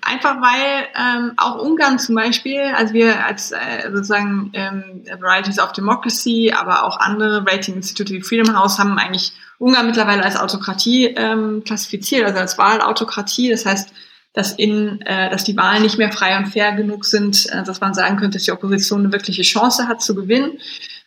[0.01, 5.71] einfach weil ähm, auch Ungarn zum Beispiel, also wir als äh, sozusagen ähm, Varieties of
[5.73, 11.07] Democracy, aber auch andere Rating Institute wie Freedom House haben eigentlich Ungarn mittlerweile als Autokratie
[11.07, 13.49] ähm, klassifiziert, also als Wahlautokratie.
[13.49, 13.89] Das heißt,
[14.37, 17.81] dass in, äh, dass die Wahlen nicht mehr frei und fair genug sind, äh, dass
[17.81, 20.59] man sagen könnte, dass die Opposition eine wirkliche Chance hat zu gewinnen.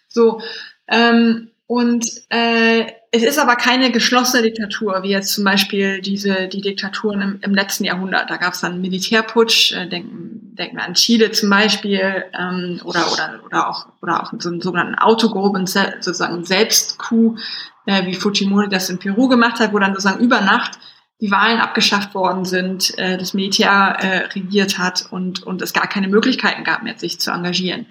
[0.09, 0.43] So
[0.89, 6.61] ähm, und äh, es ist aber keine geschlossene Diktatur, wie jetzt zum Beispiel diese die
[6.61, 8.29] Diktaturen im, im letzten Jahrhundert.
[8.31, 13.13] Da gab es dann Militärputsch, äh, denken, denken wir an Chile zum Beispiel, ähm, oder
[13.13, 17.39] oder oder auch oder auch so einen sogenannten Autogruppen, sozusagen Selbstcoup,
[17.87, 20.81] äh, wie Fujimori das in Peru gemacht hat, wo dann sozusagen über Nacht
[21.21, 25.87] die Wahlen abgeschafft worden sind, äh, das Militär äh, regiert hat und, und es gar
[25.87, 27.87] keine Möglichkeiten gab mehr, sich zu engagieren.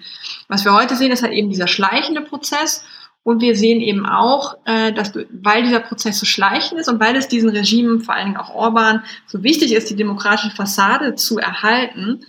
[0.48, 2.84] Was wir heute sehen, ist halt eben dieser schleichende Prozess
[3.22, 7.14] und wir sehen eben auch, äh, dass weil dieser Prozess so schleichend ist und weil
[7.16, 11.38] es diesen Regimen, vor allen Dingen auch Orban, so wichtig ist, die demokratische Fassade zu
[11.38, 12.24] erhalten,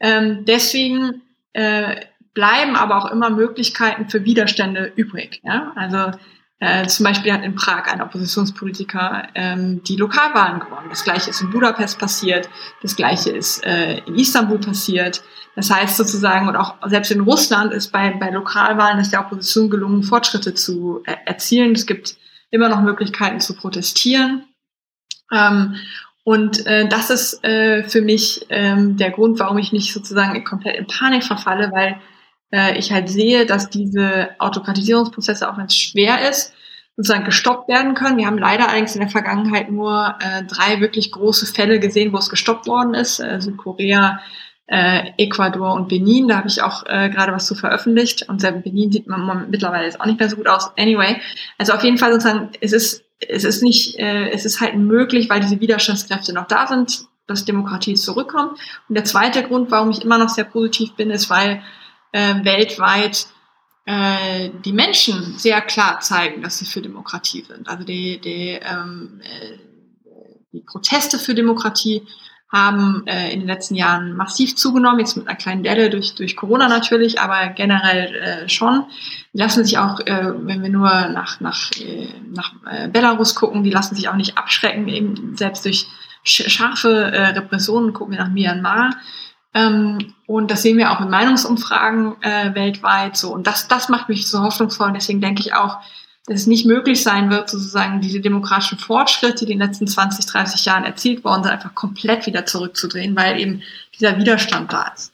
[0.00, 1.96] ähm, deswegen äh,
[2.34, 5.40] bleiben aber auch immer Möglichkeiten für Widerstände übrig.
[5.44, 5.72] Ja?
[5.76, 6.12] Also
[6.60, 10.88] äh, zum Beispiel hat in Prag ein Oppositionspolitiker ähm, die Lokalwahlen gewonnen.
[10.90, 12.50] Das gleiche ist in Budapest passiert,
[12.82, 15.22] das gleiche ist äh, in Istanbul passiert.
[15.56, 19.70] Das heißt sozusagen, und auch selbst in Russland ist bei, bei Lokalwahlen ist der Opposition
[19.70, 21.72] gelungen, Fortschritte zu äh, erzielen.
[21.72, 22.16] Es gibt
[22.50, 24.44] immer noch Möglichkeiten zu protestieren.
[25.32, 25.76] Ähm,
[26.24, 30.76] und äh, das ist äh, für mich ähm, der Grund, warum ich nicht sozusagen komplett
[30.76, 31.96] in Panik verfalle, weil
[32.52, 36.52] äh, ich halt sehe, dass diese Autokratisierungsprozesse, auch wenn es schwer ist,
[36.96, 38.18] sozusagen gestoppt werden können.
[38.18, 42.18] Wir haben leider allerdings in der Vergangenheit nur äh, drei wirklich große Fälle gesehen, wo
[42.18, 43.20] es gestoppt worden ist.
[43.20, 44.20] Äh, Südkorea,
[44.66, 46.28] äh, Ecuador und Benin.
[46.28, 48.28] Da habe ich auch äh, gerade was zu veröffentlicht.
[48.28, 50.70] Und selbst Benin sieht man mittlerweile jetzt auch nicht mehr so gut aus.
[50.76, 51.20] Anyway,
[51.58, 55.30] also auf jeden Fall sozusagen, es ist, es ist nicht, äh, es ist halt möglich,
[55.30, 58.58] weil diese Widerstandskräfte noch da sind, dass Demokratie zurückkommt.
[58.88, 61.62] Und der zweite Grund, warum ich immer noch sehr positiv bin, ist, weil
[62.12, 63.26] äh, weltweit
[63.86, 67.68] äh, die Menschen sehr klar zeigen, dass sie für Demokratie sind.
[67.68, 69.58] Also die, die, ähm, äh,
[70.52, 72.06] die Proteste für Demokratie
[72.52, 76.36] haben äh, in den letzten Jahren massiv zugenommen, jetzt mit einer kleinen Delle durch, durch
[76.36, 78.86] Corona natürlich, aber generell äh, schon.
[79.32, 83.62] Die lassen sich auch, äh, wenn wir nur nach, nach, äh, nach äh, Belarus gucken,
[83.62, 85.86] die lassen sich auch nicht abschrecken, eben selbst durch
[86.24, 88.96] scharfe äh, Repressionen, gucken wir nach Myanmar,
[89.52, 93.32] ähm, und das sehen wir auch in Meinungsumfragen äh, weltweit so.
[93.32, 94.88] Und das, das macht mich so hoffnungsvoll.
[94.88, 95.78] Und deswegen denke ich auch,
[96.26, 100.26] dass es nicht möglich sein wird, sozusagen diese demokratischen Fortschritte, die in den letzten 20,
[100.26, 103.62] 30 Jahren erzielt worden sind, einfach komplett wieder zurückzudrehen, weil eben
[103.98, 105.12] dieser Widerstand da ist.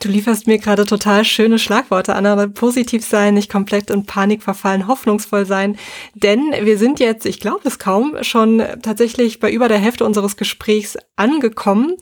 [0.00, 4.42] Du lieferst mir gerade total schöne Schlagworte an, aber positiv sein, nicht komplett in Panik
[4.42, 5.76] verfallen, hoffnungsvoll sein.
[6.14, 10.36] Denn wir sind jetzt, ich glaube es kaum, schon tatsächlich bei über der Hälfte unseres
[10.36, 11.96] Gesprächs angekommen.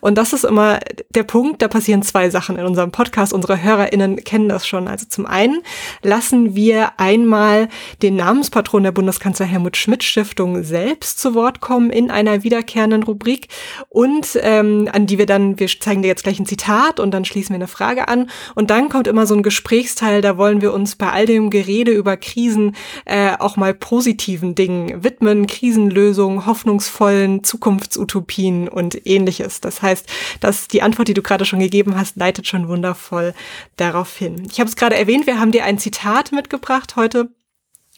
[0.00, 0.78] Und das ist immer
[1.10, 3.32] der Punkt, da passieren zwei Sachen in unserem Podcast.
[3.32, 4.88] Unsere HörerInnen kennen das schon.
[4.88, 5.62] Also zum einen
[6.02, 7.68] lassen wir einmal
[8.02, 13.48] den Namenspatron der Bundeskanzler Helmut Schmidt Stiftung selbst zu Wort kommen in einer wiederkehrenden Rubrik
[13.88, 17.24] und ähm, an die wir dann, wir zeigen dir jetzt gleich ein Zitat und dann
[17.24, 20.72] schließen wir eine Frage an und dann kommt immer so ein Gesprächsteil, da wollen wir
[20.74, 27.44] uns bei all dem Gerede über Krisen äh, auch mal positiven Dingen widmen, Krisenlösungen, hoffnungsvollen
[27.44, 29.60] Zukunftsutopien und ähnliches.
[29.60, 30.06] Das heißt,
[30.40, 33.34] dass die Antwort, die du gerade schon gegeben hast, leitet schon wundervoll
[33.76, 34.48] darauf hin.
[34.50, 37.28] Ich habe es gerade erwähnt, wir haben dir ein Zitat mitgebracht heute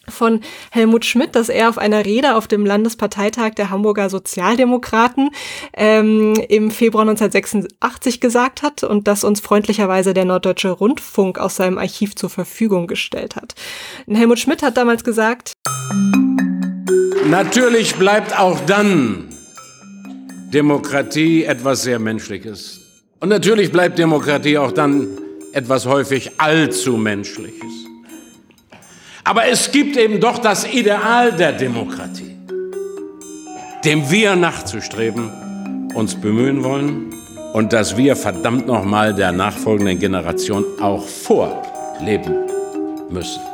[0.09, 5.29] von Helmut Schmidt, dass er auf einer Rede auf dem Landesparteitag der Hamburger Sozialdemokraten
[5.73, 11.77] ähm, im Februar 1986 gesagt hat und das uns freundlicherweise der Norddeutsche Rundfunk aus seinem
[11.77, 13.55] Archiv zur Verfügung gestellt hat.
[14.07, 15.53] Helmut Schmidt hat damals gesagt,
[17.25, 19.30] Natürlich bleibt auch dann
[20.53, 22.81] Demokratie etwas sehr Menschliches.
[23.19, 25.07] Und natürlich bleibt Demokratie auch dann
[25.53, 27.71] etwas häufig allzu Menschliches.
[29.23, 32.35] Aber es gibt eben doch das Ideal der Demokratie,
[33.85, 35.31] dem wir nachzustreben,
[35.93, 37.13] uns bemühen wollen
[37.53, 42.35] und das wir verdammt nochmal der nachfolgenden Generation auch vorleben
[43.09, 43.50] müssen.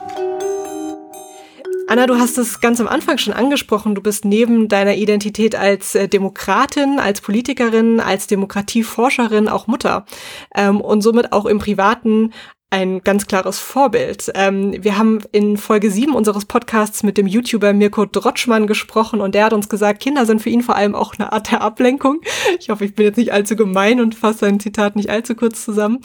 [1.89, 3.95] Anna, du hast es ganz am Anfang schon angesprochen.
[3.95, 10.05] Du bist neben deiner Identität als äh, Demokratin, als Politikerin, als Demokratieforscherin auch Mutter
[10.53, 12.33] ähm, und somit auch im Privaten
[12.69, 14.29] ein ganz klares Vorbild.
[14.35, 19.35] Ähm, wir haben in Folge 7 unseres Podcasts mit dem YouTuber Mirko Drotschmann gesprochen und
[19.35, 22.19] der hat uns gesagt, Kinder sind für ihn vor allem auch eine Art der Ablenkung.
[22.59, 25.63] Ich hoffe, ich bin jetzt nicht allzu gemein und fasse sein Zitat nicht allzu kurz
[25.63, 25.99] zusammen.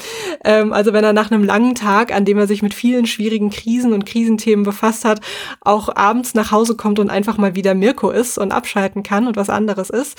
[0.44, 3.50] Ähm, also wenn er nach einem langen Tag, an dem er sich mit vielen schwierigen
[3.50, 5.20] Krisen und Krisenthemen befasst hat,
[5.62, 9.36] auch abends nach Hause kommt und einfach mal wieder Mirko ist und abschalten kann und
[9.36, 10.16] was anderes ist.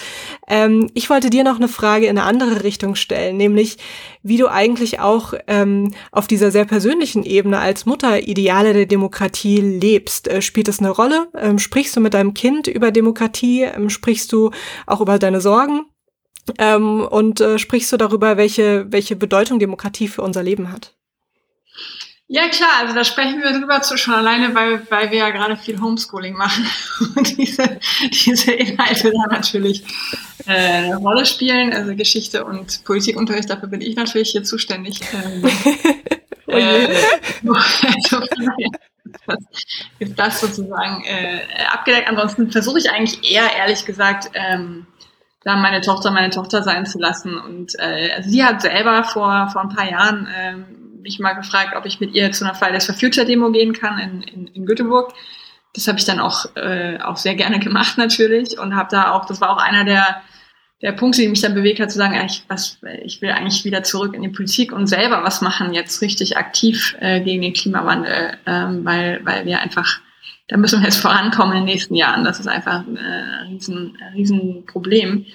[0.48, 3.78] Ähm, ich wollte dir noch eine Frage in eine andere Richtung stellen, nämlich
[4.24, 9.60] wie du eigentlich auch ähm, auf dieser sehr persönlichen Ebene als Mutter Ideale der Demokratie
[9.60, 10.28] lebst.
[10.28, 11.28] Äh, spielt es eine Rolle?
[11.38, 13.64] Ähm, sprichst du mit deinem Kind über Demokratie?
[13.64, 14.52] Ähm, sprichst du
[14.88, 15.86] auch über deine Sorgen?
[16.58, 20.96] Ähm, und äh, sprichst du darüber, welche, welche Bedeutung Demokratie für unser Leben hat?
[22.34, 25.56] Ja, klar, also da sprechen wir drüber zu, schon alleine, weil, weil wir ja gerade
[25.56, 26.68] viel Homeschooling machen
[27.16, 29.84] und diese, diese Inhalte da natürlich
[30.48, 31.72] äh, eine Rolle spielen.
[31.74, 35.00] Also Geschichte und Politikunterricht, dafür bin ich natürlich hier zuständig.
[35.14, 35.44] Ähm,
[36.48, 36.88] oh äh,
[37.86, 38.26] also,
[40.00, 41.42] ist das sozusagen äh,
[41.72, 42.10] abgedeckt.
[42.10, 44.88] Ansonsten versuche ich eigentlich eher, ehrlich gesagt, ähm,
[45.44, 47.38] da meine Tochter meine Tochter sein zu lassen.
[47.38, 51.86] Und äh, sie hat selber vor, vor ein paar Jahren ähm, mich mal gefragt, ob
[51.86, 55.14] ich mit ihr zu einer Fridays for Future Demo gehen kann in, in, in Göteborg.
[55.74, 59.26] Das habe ich dann auch, äh, auch sehr gerne gemacht natürlich und habe da auch,
[59.26, 60.22] das war auch einer der,
[60.82, 63.84] der Punkte, die mich dann bewegt hat, zu sagen, ich, was, ich will eigentlich wieder
[63.84, 68.38] zurück in die Politik und selber was machen, jetzt richtig aktiv äh, gegen den Klimawandel,
[68.46, 70.00] ähm, weil, weil wir einfach,
[70.50, 72.26] da müssen wir jetzt vorankommen in den nächsten Jahren.
[72.26, 75.26] Das ist einfach äh, ein riesen, ein riesen Problem.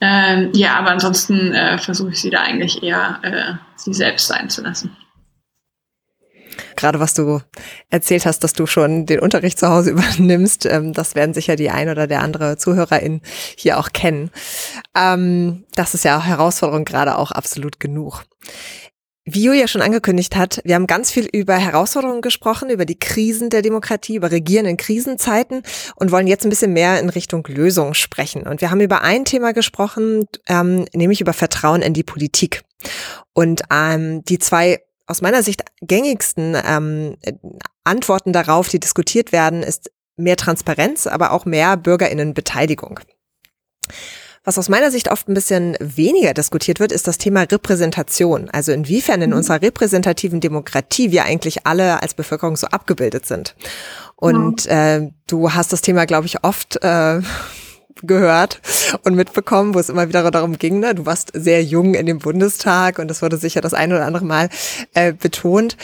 [0.00, 4.48] Ähm, ja, aber ansonsten äh, versuche ich sie da eigentlich eher äh, sie selbst sein
[4.48, 4.96] zu lassen.
[6.76, 7.40] Gerade was du
[7.90, 11.70] erzählt hast, dass du schon den Unterricht zu Hause übernimmst, ähm, das werden sicher die
[11.70, 13.20] ein oder der andere Zuhörerin
[13.56, 14.30] hier auch kennen.
[14.96, 18.24] Ähm, das ist ja Herausforderung gerade auch absolut genug.
[19.26, 23.50] Wie Julia schon angekündigt hat, wir haben ganz viel über Herausforderungen gesprochen, über die Krisen
[23.50, 25.62] der Demokratie, über Regieren in Krisenzeiten
[25.96, 28.46] und wollen jetzt ein bisschen mehr in Richtung Lösung sprechen.
[28.46, 32.62] Und wir haben über ein Thema gesprochen, ähm, nämlich über Vertrauen in die Politik.
[33.34, 37.16] Und ähm, die zwei aus meiner Sicht gängigsten ähm,
[37.84, 43.00] Antworten darauf, die diskutiert werden, ist mehr Transparenz, aber auch mehr Bürgerinnenbeteiligung.
[44.42, 48.48] Was aus meiner Sicht oft ein bisschen weniger diskutiert wird, ist das Thema Repräsentation.
[48.50, 49.36] Also inwiefern in mhm.
[49.36, 53.54] unserer repräsentativen Demokratie wir eigentlich alle als Bevölkerung so abgebildet sind.
[54.16, 57.20] Und äh, du hast das Thema, glaube ich, oft äh,
[58.02, 58.60] gehört
[59.04, 60.80] und mitbekommen, wo es immer wieder darum ging.
[60.80, 60.94] Ne?
[60.94, 64.24] Du warst sehr jung in dem Bundestag und das wurde sicher das eine oder andere
[64.24, 64.48] Mal
[64.94, 65.76] äh, betont.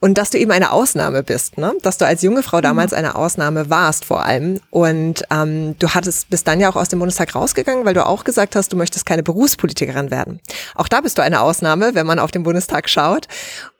[0.00, 1.74] Und dass du eben eine Ausnahme bist, ne?
[1.82, 2.98] Dass du als junge Frau damals mhm.
[2.98, 4.60] eine Ausnahme warst vor allem.
[4.70, 8.22] Und ähm, du hattest bist dann ja auch aus dem Bundestag rausgegangen, weil du auch
[8.22, 10.40] gesagt hast, du möchtest keine Berufspolitikerin werden.
[10.76, 13.26] Auch da bist du eine Ausnahme, wenn man auf den Bundestag schaut.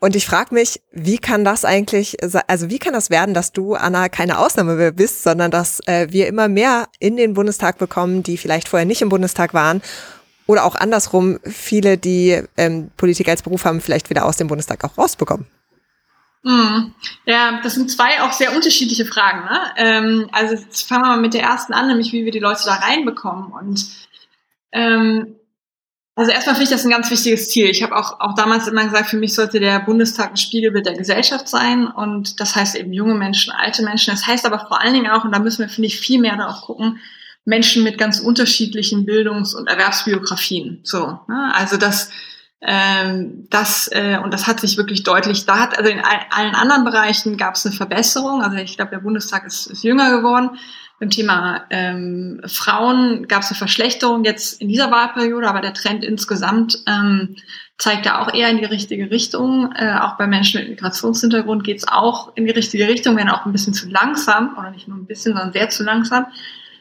[0.01, 2.16] Und ich frage mich, wie kann das eigentlich,
[2.49, 6.09] also wie kann das werden, dass du, Anna, keine Ausnahme mehr bist, sondern dass äh,
[6.11, 9.83] wir immer mehr in den Bundestag bekommen, die vielleicht vorher nicht im Bundestag waren
[10.49, 14.83] oder auch andersrum viele, die ähm, Politik als Beruf haben, vielleicht wieder aus dem Bundestag
[14.83, 15.47] auch rausbekommen?
[16.43, 16.95] Mhm.
[17.26, 19.45] Ja, das sind zwei auch sehr unterschiedliche Fragen.
[19.45, 19.61] Ne?
[19.76, 22.74] Ähm, also fangen wir mal mit der ersten an, nämlich wie wir die Leute da
[22.74, 23.53] reinbekommen.
[23.53, 23.86] Und
[24.72, 25.36] ähm,
[26.14, 27.66] also erstmal finde ich das ein ganz wichtiges Ziel.
[27.66, 30.97] Ich habe auch, auch damals immer gesagt, für mich sollte der Bundestag ein Spiegelbild der
[30.97, 31.86] Gesellschaft sein.
[31.86, 34.12] Und das heißt eben junge Menschen, alte Menschen.
[34.12, 36.36] Das heißt aber vor allen Dingen auch, und da müssen wir, finde ich, viel mehr
[36.36, 36.99] darauf gucken,
[37.45, 40.80] Menschen mit ganz unterschiedlichen Bildungs- und Erwerbsbiografien.
[40.82, 41.53] So, ne?
[41.55, 42.11] Also das,
[42.61, 45.47] ähm, das äh, und das hat sich wirklich deutlich.
[45.47, 48.43] Da hat also in allen anderen Bereichen gab es eine Verbesserung.
[48.43, 50.59] Also ich glaube, der Bundestag ist, ist jünger geworden.
[50.99, 56.03] Beim Thema ähm, Frauen gab es eine Verschlechterung jetzt in dieser Wahlperiode, aber der Trend
[56.03, 57.37] insgesamt ähm,
[57.79, 59.73] zeigt ja auch eher in die richtige Richtung.
[59.77, 63.47] Äh, auch bei Menschen mit Migrationshintergrund geht es auch in die richtige Richtung, wenn auch
[63.47, 66.27] ein bisschen zu langsam oder nicht nur ein bisschen, sondern sehr zu langsam.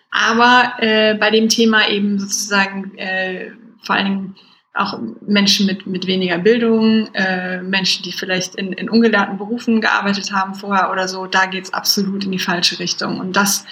[0.09, 3.51] Aber äh, bei dem Thema eben sozusagen äh,
[3.83, 4.35] vor allen Dingen
[4.77, 10.31] auch Menschen mit, mit weniger Bildung, äh, Menschen, die vielleicht in, in ungelernten Berufen gearbeitet
[10.31, 13.19] haben vorher oder so, da geht's absolut in die falsche Richtung.
[13.19, 13.65] Und das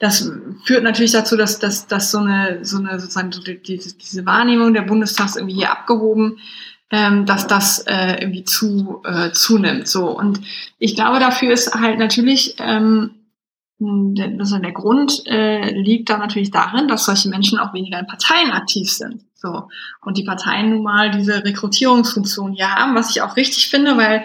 [0.00, 0.30] das
[0.64, 4.74] führt natürlich dazu, dass, dass, dass so eine, so eine sozusagen so die, diese Wahrnehmung
[4.74, 6.38] der Bundestags irgendwie hier abgehoben,
[6.90, 9.88] ähm, dass das äh, irgendwie zu äh, zunimmt.
[9.88, 10.40] So und
[10.78, 13.10] ich glaube, dafür ist halt natürlich ähm,
[13.78, 18.06] der, also der Grund äh, liegt da natürlich darin, dass solche Menschen auch weniger in
[18.06, 19.24] Parteien aktiv sind.
[19.44, 19.68] So
[20.00, 24.24] und die Parteien nun mal diese Rekrutierungsfunktion hier haben, was ich auch richtig finde, weil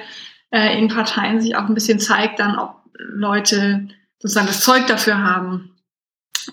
[0.51, 3.89] äh, in Parteien sich auch ein bisschen zeigt, dann ob Leute
[4.20, 5.72] sozusagen das Zeug dafür haben,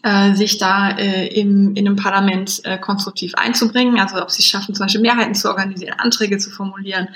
[0.03, 4.01] äh, sich da äh, im, in einem Parlament äh, konstruktiv einzubringen.
[4.01, 7.09] Also ob sie es schaffen, zum Beispiel Mehrheiten zu organisieren, Anträge zu formulieren,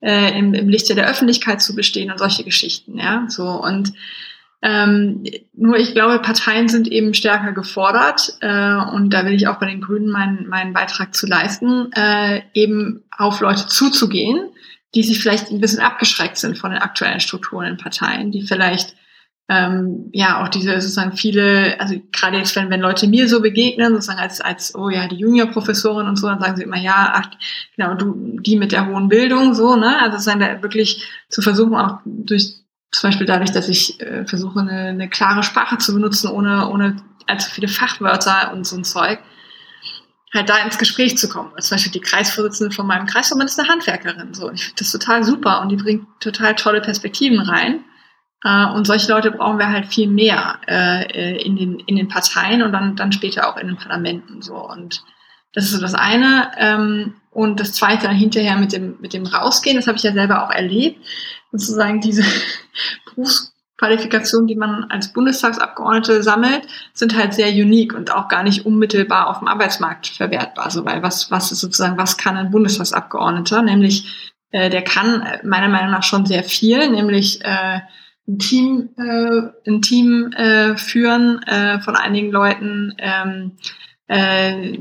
[0.00, 2.98] äh, im, im Lichte der Öffentlichkeit zu bestehen und solche Geschichten.
[2.98, 3.92] Ja, so und
[4.62, 9.58] ähm, nur ich glaube, Parteien sind eben stärker gefordert äh, und da will ich auch
[9.58, 14.50] bei den Grünen meinen, meinen Beitrag zu leisten, äh, eben auf Leute zuzugehen,
[14.94, 18.96] die sich vielleicht ein bisschen abgeschreckt sind von den aktuellen Strukturen in Parteien, die vielleicht
[19.48, 23.92] ähm, ja auch diese sozusagen viele, also gerade jetzt, wenn, wenn Leute mir so begegnen,
[23.92, 27.30] sozusagen als, als, oh ja, die Juniorprofessorin und so, dann sagen sie immer, ja, ach,
[27.76, 30.00] genau, du, die mit der hohen Bildung, so, ne?
[30.00, 32.54] Also sozusagen da wirklich zu versuchen, auch durch,
[33.00, 36.96] zum Beispiel dadurch, dass ich äh, versuche, eine, eine klare Sprache zu benutzen, ohne, ohne
[37.26, 39.18] allzu viele Fachwörter und so ein Zeug,
[40.32, 41.52] halt da ins Gespräch zu kommen.
[41.58, 44.48] Zum Beispiel die Kreisvorsitzende von meinem Kreisverband ist eine Handwerkerin, so.
[44.48, 47.84] Und ich finde das total super und die bringt total tolle Perspektiven rein.
[48.44, 52.62] Äh, und solche Leute brauchen wir halt viel mehr äh, in, den, in den Parteien
[52.62, 54.42] und dann, dann später auch in den Parlamenten.
[54.42, 54.56] So.
[54.56, 55.02] Und
[55.52, 56.50] das ist so das eine.
[56.58, 60.12] Ähm, und das zweite dann hinterher mit dem, mit dem Rausgehen, das habe ich ja
[60.12, 61.04] selber auch erlebt.
[61.52, 62.24] Sozusagen diese
[63.06, 69.28] Berufsqualifikationen, die man als Bundestagsabgeordnete sammelt, sind halt sehr unique und auch gar nicht unmittelbar
[69.28, 70.70] auf dem Arbeitsmarkt verwertbar.
[70.70, 73.62] So, weil was, was ist sozusagen, was kann ein Bundestagsabgeordneter?
[73.62, 77.80] Nämlich, äh, der kann äh, meiner Meinung nach schon sehr viel, nämlich äh,
[78.28, 83.52] ein Team, äh, ein Team äh, führen äh, von einigen Leuten, ähm,
[84.08, 84.78] äh,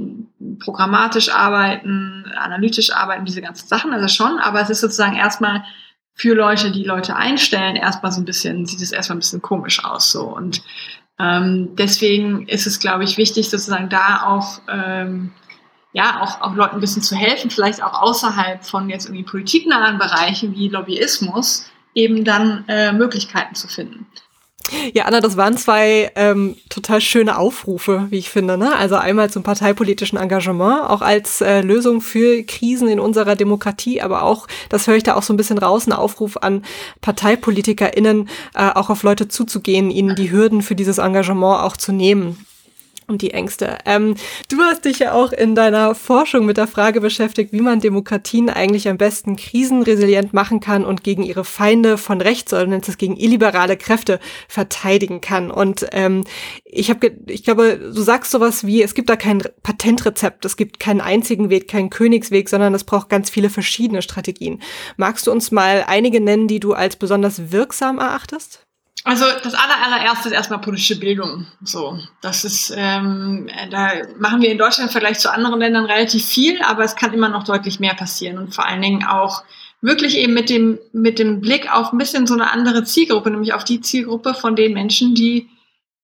[0.60, 5.64] programmatisch arbeiten, analytisch arbeiten, diese ganzen Sachen, also schon, aber es ist sozusagen erstmal
[6.16, 9.84] für Leute, die Leute einstellen, erstmal so ein bisschen, sieht es erstmal ein bisschen komisch
[9.84, 10.24] aus so.
[10.24, 10.64] Und
[11.20, 15.32] ähm, deswegen ist es, glaube ich, wichtig, sozusagen da auch ähm,
[15.96, 19.98] ja, auch, auch Leuten ein bisschen zu helfen, vielleicht auch außerhalb von jetzt irgendwie politiknahen
[19.98, 24.06] Bereichen wie Lobbyismus, eben dann äh, Möglichkeiten zu finden.
[24.94, 28.58] Ja, Anna, das waren zwei ähm, total schöne Aufrufe, wie ich finde.
[28.58, 28.76] Ne?
[28.76, 34.24] Also einmal zum parteipolitischen Engagement, auch als äh, Lösung für Krisen in unserer Demokratie, aber
[34.24, 36.64] auch, das höre ich da auch so ein bisschen raus, ein Aufruf an
[37.02, 42.46] ParteipolitikerInnen, äh, auch auf Leute zuzugehen, ihnen die Hürden für dieses Engagement auch zu nehmen
[43.08, 43.78] und die Ängste.
[43.86, 44.16] Ähm,
[44.50, 48.50] du hast dich ja auch in deiner Forschung mit der Frage beschäftigt, wie man Demokratien
[48.50, 52.98] eigentlich am besten krisenresilient machen kann und gegen ihre Feinde von rechts oder nennt es
[52.98, 55.52] gegen illiberale Kräfte verteidigen kann.
[55.52, 56.24] Und ähm,
[56.64, 60.80] ich habe, ich glaube, du sagst sowas wie, es gibt da kein Patentrezept, es gibt
[60.80, 64.62] keinen einzigen Weg, keinen Königsweg, sondern es braucht ganz viele verschiedene Strategien.
[64.98, 68.65] Magst du uns mal einige nennen, die du als besonders wirksam erachtest?
[69.06, 71.46] Also das aller, allererste ist erstmal politische Bildung.
[71.64, 76.26] So, das ist, ähm, da machen wir in Deutschland im Vergleich zu anderen Ländern relativ
[76.26, 79.44] viel, aber es kann immer noch deutlich mehr passieren und vor allen Dingen auch
[79.80, 83.54] wirklich eben mit dem mit dem Blick auf ein bisschen so eine andere Zielgruppe, nämlich
[83.54, 85.50] auf die Zielgruppe von den Menschen, die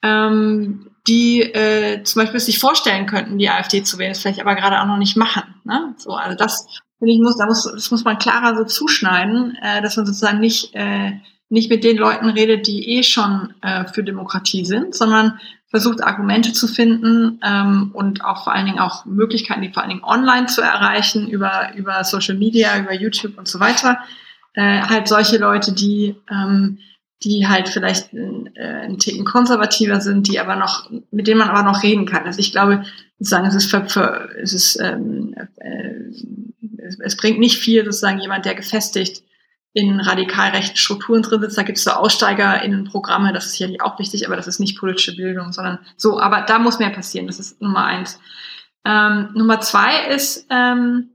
[0.04, 4.54] ähm, die äh, zum Beispiel sich vorstellen könnten, die AfD zu wählen, das vielleicht aber
[4.54, 5.56] gerade auch noch nicht machen.
[5.64, 5.96] Ne?
[5.98, 6.68] So, also das
[7.00, 10.40] finde ich muss, da muss, das muss man klarer so zuschneiden, äh, dass man sozusagen
[10.40, 11.14] nicht äh,
[11.52, 16.54] nicht mit den Leuten redet, die eh schon äh, für Demokratie sind, sondern versucht Argumente
[16.54, 20.48] zu finden ähm, und auch vor allen Dingen auch Möglichkeiten, die vor allen Dingen online
[20.48, 24.00] zu erreichen, über, über Social Media, über YouTube und so weiter.
[24.54, 26.80] Äh, halt solche Leute, die, ähm,
[27.24, 31.64] die halt vielleicht äh, ein Ticken konservativer sind, die aber noch, mit denen man aber
[31.64, 32.26] noch reden kann.
[32.26, 32.84] Also ich glaube,
[33.20, 35.94] sozusagen, es ist, für, für, es, ist ähm, äh,
[36.78, 39.24] es, es bringt nicht viel, sozusagen jemand, der gefestigt
[39.74, 41.58] in radikal rechten Strukturen drin sitzt.
[41.58, 45.16] Da gibt es so AussteigerInnen-Programme, das ist sicherlich auch wichtig, aber das ist nicht politische
[45.16, 47.28] Bildung, sondern so, aber da muss mehr passieren.
[47.28, 48.20] Das ist Nummer eins.
[48.84, 51.12] Ähm, Nummer zwei ist, ähm,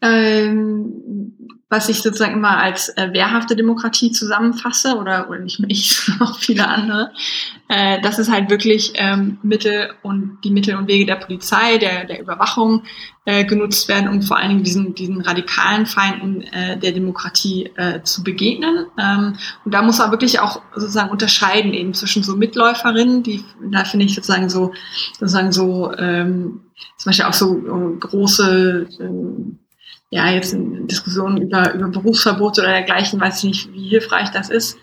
[0.00, 5.96] ähm, was ich sozusagen immer als äh, wehrhafte Demokratie zusammenfasse, oder, oder nicht nur ich,
[5.96, 7.12] sondern auch viele andere,
[7.68, 12.04] äh, dass es halt wirklich ähm, Mittel und die Mittel und Wege der Polizei, der,
[12.04, 12.82] der Überwachung
[13.24, 18.02] äh, genutzt werden, um vor allen Dingen diesen, diesen radikalen Feinden äh, der Demokratie äh,
[18.02, 18.84] zu begegnen.
[18.98, 23.84] Ähm, und da muss man wirklich auch sozusagen unterscheiden eben zwischen so Mitläuferinnen, die da
[23.84, 24.74] finde ich sozusagen so,
[25.18, 26.60] sozusagen so ähm,
[26.98, 29.58] zum Beispiel auch so äh, große ähm,
[30.12, 34.50] ja, jetzt in Diskussionen über, über Berufsverbote oder dergleichen, weiß ich nicht, wie hilfreich das
[34.50, 34.76] ist.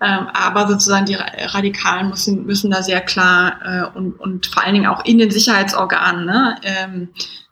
[0.00, 4.74] Ähm, aber sozusagen die Radikalen müssen, müssen da sehr klar äh, und, und vor allen
[4.74, 7.08] Dingen auch in den Sicherheitsorganen ne, ähm,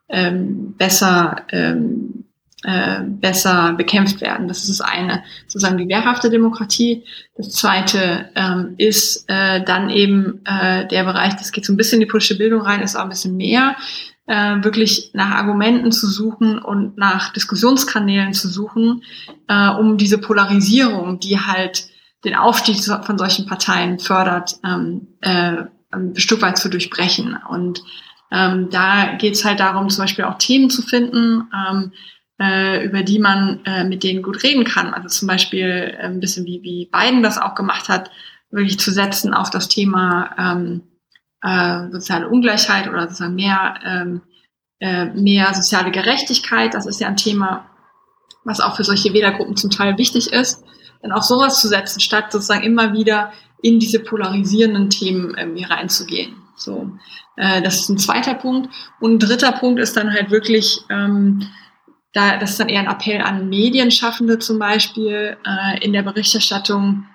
[0.09, 2.25] ähm, besser, ähm,
[2.65, 4.49] äh, besser bekämpft werden.
[4.49, 7.05] Das ist das eine, sozusagen die wehrhafte Demokratie.
[7.37, 12.01] Das zweite ähm, ist äh, dann eben äh, der Bereich, das geht so ein bisschen
[12.01, 13.77] in die politische Bildung rein, ist auch ein bisschen mehr,
[14.31, 19.03] äh, wirklich nach Argumenten zu suchen und nach Diskussionskanälen zu suchen,
[19.49, 21.89] äh, um diese Polarisierung, die halt
[22.25, 27.37] den Aufstieg von solchen Parteien fördert, ähm, äh, ein Stück weit zu durchbrechen.
[27.49, 27.83] Und
[28.31, 31.93] ähm, da geht es halt darum, zum Beispiel auch Themen zu finden, ähm,
[32.41, 34.95] äh, über die man äh, mit denen gut reden kann.
[34.95, 38.13] Also zum Beispiel äh, ein bisschen wie, wie Biden das auch gemacht hat,
[38.53, 40.83] wirklich zu setzen auf das Thema ähm,
[41.43, 44.23] äh, soziale Ungleichheit oder sozusagen mehr, ähm,
[44.81, 46.75] äh, mehr soziale Gerechtigkeit.
[46.75, 47.67] Das ist ja ein Thema,
[48.45, 50.65] was auch für solche Wählergruppen zum Teil wichtig ist.
[51.03, 53.33] Dann auch sowas zu setzen, statt sozusagen immer wieder
[53.63, 56.37] in diese polarisierenden Themen irgendwie reinzugehen.
[56.57, 56.91] So,
[57.37, 58.69] äh, das ist ein zweiter Punkt.
[59.01, 61.47] Und ein dritter Punkt ist dann halt wirklich, ähm,
[62.13, 67.07] da, das ist dann eher ein Appell an Medienschaffende zum Beispiel, äh, in der Berichterstattung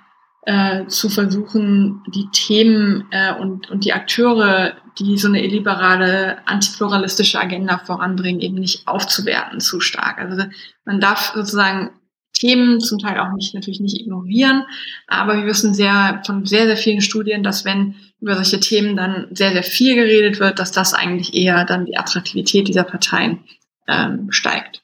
[0.45, 7.39] äh, zu versuchen, die Themen äh, und, und die Akteure, die so eine illiberale, antipluralistische
[7.39, 10.19] Agenda voranbringen, eben nicht aufzuwerten zu stark.
[10.19, 10.43] Also
[10.85, 11.91] man darf sozusagen
[12.33, 14.65] Themen zum Teil auch nicht, natürlich nicht ignorieren,
[15.07, 19.27] aber wir wissen sehr von sehr, sehr vielen Studien, dass wenn über solche Themen dann
[19.31, 23.45] sehr, sehr viel geredet wird, dass das eigentlich eher dann die Attraktivität dieser Parteien
[23.87, 24.83] ähm, steigt.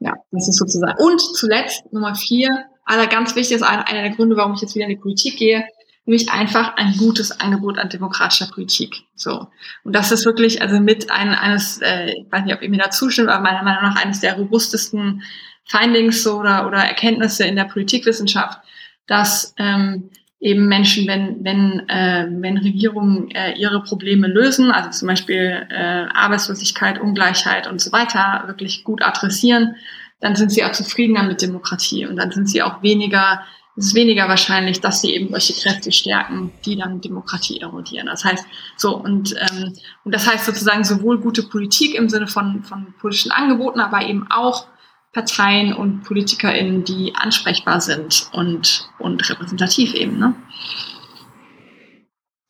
[0.00, 1.02] Ja, das ist sozusagen.
[1.02, 4.84] Und zuletzt Nummer vier, aller ganz wichtig ist einer, der Gründe, warum ich jetzt wieder
[4.84, 5.64] in die Politik gehe,
[6.06, 9.04] nämlich einfach ein gutes Angebot an demokratischer Politik.
[9.14, 9.46] So.
[9.84, 12.78] Und das ist wirklich, also mit ein, eines, äh, ich weiß nicht, ob ihr mir
[12.78, 15.22] da zustimmt, aber meiner Meinung nach eines der robustesten
[15.64, 18.58] Findings oder, oder Erkenntnisse in der Politikwissenschaft,
[19.06, 20.10] dass ähm,
[20.40, 26.06] eben Menschen, wenn, wenn, äh, wenn Regierungen äh, ihre Probleme lösen, also zum Beispiel äh,
[26.12, 29.76] Arbeitslosigkeit, Ungleichheit und so weiter, wirklich gut adressieren,
[30.24, 33.42] dann sind sie auch zufriedener mit Demokratie und dann sind sie auch weniger,
[33.76, 38.06] es ist weniger wahrscheinlich, dass sie eben solche Kräfte stärken, die dann Demokratie erodieren.
[38.06, 38.46] Das heißt,
[38.78, 43.32] so und, ähm, und das heißt sozusagen sowohl gute Politik im Sinne von, von politischen
[43.32, 44.66] Angeboten, aber eben auch
[45.12, 50.34] Parteien und PolitikerInnen, die ansprechbar sind und, und repräsentativ eben, ne?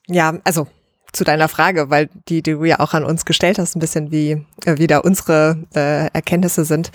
[0.06, 0.68] Ja, also
[1.14, 4.10] zu deiner Frage, weil die, die du ja auch an uns gestellt hast, ein bisschen
[4.10, 6.90] wie, äh, wie da unsere äh, Erkenntnisse sind,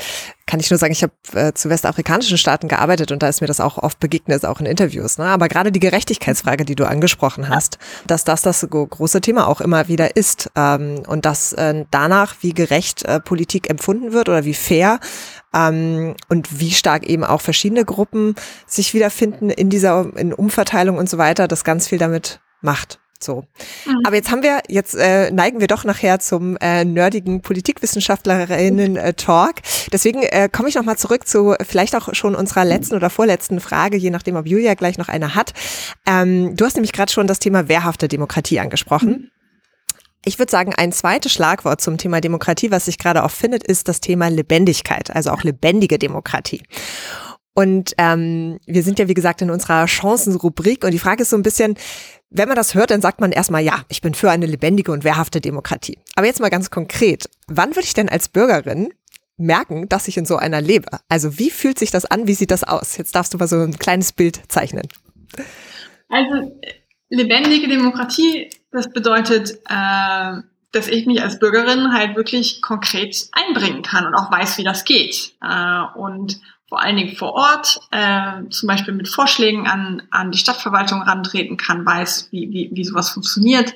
[0.46, 3.48] kann ich nur sagen, ich habe äh, zu westafrikanischen Staaten gearbeitet und da ist mir
[3.48, 5.18] das auch oft begegnet, auch in Interviews.
[5.18, 5.26] Ne?
[5.26, 9.88] Aber gerade die Gerechtigkeitsfrage, die du angesprochen hast, dass das das große Thema auch immer
[9.88, 14.54] wieder ist ähm, und dass äh, danach, wie gerecht äh, Politik empfunden wird oder wie
[14.54, 15.00] fair
[15.54, 21.10] ähm, und wie stark eben auch verschiedene Gruppen sich wiederfinden in dieser in Umverteilung und
[21.10, 23.00] so weiter, das ganz viel damit macht.
[23.22, 23.44] So.
[23.86, 24.00] Mhm.
[24.06, 29.56] Aber jetzt haben wir, jetzt äh, neigen wir doch nachher zum äh, nerdigen Politikwissenschaftlerinnen-Talk.
[29.92, 33.98] Deswegen äh, komme ich nochmal zurück zu vielleicht auch schon unserer letzten oder vorletzten Frage,
[33.98, 35.54] je nachdem, ob Julia gleich noch eine hat.
[36.06, 39.10] Ähm, du hast nämlich gerade schon das Thema wehrhafte Demokratie angesprochen.
[39.10, 39.32] Mhm.
[40.26, 43.88] Ich würde sagen, ein zweites Schlagwort zum Thema Demokratie, was sich gerade auch findet, ist
[43.88, 46.62] das Thema Lebendigkeit, also auch lebendige Demokratie.
[47.54, 51.36] Und ähm, wir sind ja, wie gesagt, in unserer Chancenrubrik und die Frage ist so
[51.36, 51.76] ein bisschen,
[52.32, 55.04] wenn man das hört, dann sagt man erstmal, ja, ich bin für eine lebendige und
[55.04, 55.98] wehrhafte Demokratie.
[56.16, 58.94] Aber jetzt mal ganz konkret, wann würde ich denn als Bürgerin
[59.38, 61.00] merken, dass ich in so einer lebe?
[61.08, 62.28] Also wie fühlt sich das an?
[62.28, 62.98] Wie sieht das aus?
[62.98, 64.88] Jetzt darfst du mal so ein kleines Bild zeichnen.
[66.10, 66.60] Also
[67.10, 74.06] lebendige Demokratie, das bedeutet, äh, dass ich mich als Bürgerin halt wirklich konkret einbringen kann
[74.06, 75.34] und auch weiß, wie das geht.
[75.42, 76.40] Äh, und
[76.70, 81.58] vor allen Dingen vor Ort, äh, zum Beispiel mit Vorschlägen an, an die Stadtverwaltung rantreten
[81.58, 83.74] kann, weiß, wie, wie, wie sowas funktioniert,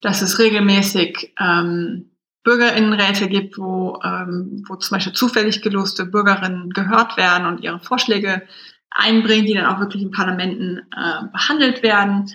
[0.00, 2.10] dass es regelmäßig ähm,
[2.42, 8.42] Bürgerinnenräte gibt, wo, ähm, wo zum Beispiel zufällig geloste Bürgerinnen gehört werden und ihre Vorschläge
[8.90, 12.30] einbringen, die dann auch wirklich in Parlamenten äh, behandelt werden.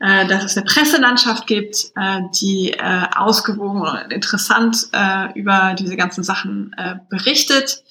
[0.00, 5.96] Äh, dass es eine Presselandschaft gibt, äh, die äh, ausgewogen und interessant äh, über diese
[5.96, 7.84] ganzen Sachen äh, berichtet,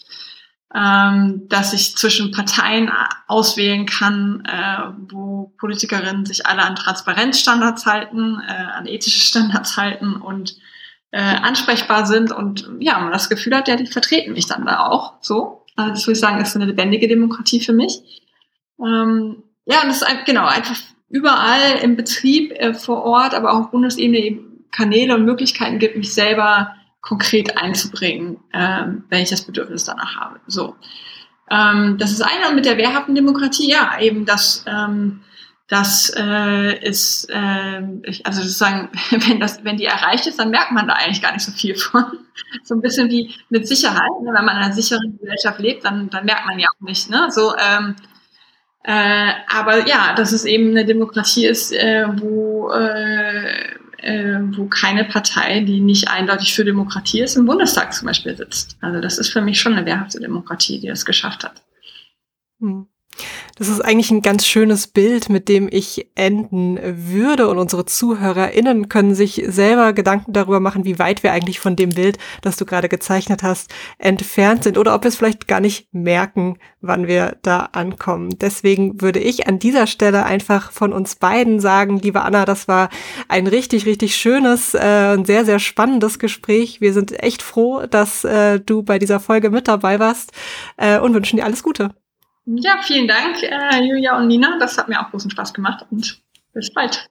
[0.74, 2.92] ähm, dass ich zwischen Parteien
[3.28, 10.16] auswählen kann, äh, wo Politikerinnen sich alle an Transparenzstandards halten, äh, an ethische Standards halten
[10.16, 10.56] und
[11.12, 14.86] äh, ansprechbar sind und ja, man das Gefühl hat, ja, die vertreten mich dann da
[14.88, 15.66] auch so.
[15.76, 18.02] Also das würde ich sagen, ist eine lebendige Demokratie für mich.
[18.80, 20.78] Ähm, ja, und das ist genau einfach
[21.10, 25.98] überall im Betrieb äh, vor Ort, aber auch auf Bundesebene eben Kanäle und Möglichkeiten gibt,
[25.98, 30.40] mich selber konkret einzubringen, ähm, wenn ich das Bedürfnis danach habe.
[30.48, 30.76] So,
[31.50, 35.22] ähm, das ist eine und mit der wehrhaften Demokratie, ja, eben das, ähm,
[35.68, 40.72] das äh, ist, äh, ich, also sozusagen, wenn das, wenn die erreicht ist, dann merkt
[40.72, 42.06] man da eigentlich gar nicht so viel von.
[42.64, 44.32] So ein bisschen wie mit Sicherheit, ne?
[44.34, 47.28] wenn man in einer sicheren Gesellschaft lebt, dann, dann merkt man ja auch nicht, ne?
[47.30, 47.96] So, ähm,
[48.84, 55.06] äh, aber ja, dass es eben eine Demokratie ist, äh, wo, äh, äh, wo keine
[55.06, 58.78] Partei, die nicht eindeutig für Demokratie ist, im Bundestag zum Beispiel sitzt.
[58.82, 61.62] Also das ist für mich schon eine wehrhafte Demokratie, die das geschafft hat.
[62.60, 62.88] Hm.
[63.56, 68.90] Das ist eigentlich ein ganz schönes Bild, mit dem ich enden würde und unsere ZuhörerInnen
[68.90, 72.66] können sich selber Gedanken darüber machen, wie weit wir eigentlich von dem Bild, das du
[72.66, 77.38] gerade gezeichnet hast, entfernt sind oder ob wir es vielleicht gar nicht merken, wann wir
[77.44, 78.36] da ankommen.
[78.40, 82.90] Deswegen würde ich an dieser Stelle einfach von uns beiden sagen, liebe Anna, das war
[83.28, 86.82] ein richtig, richtig schönes, äh, sehr, sehr spannendes Gespräch.
[86.82, 90.32] Wir sind echt froh, dass äh, du bei dieser Folge mit dabei warst
[90.78, 91.92] äh, und wünschen dir alles Gute.
[92.56, 94.58] Ja, vielen Dank, äh, Julia und Nina.
[94.60, 96.22] Das hat mir auch großen Spaß gemacht und
[96.54, 97.08] bis bald.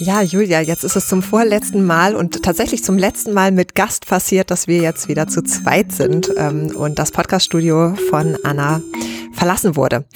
[0.00, 4.06] Ja, Julia, jetzt ist es zum vorletzten Mal und tatsächlich zum letzten Mal mit Gast
[4.06, 8.80] passiert, dass wir jetzt wieder zu zweit sind ähm, und das Podcaststudio von Anna
[9.32, 10.06] verlassen wurde.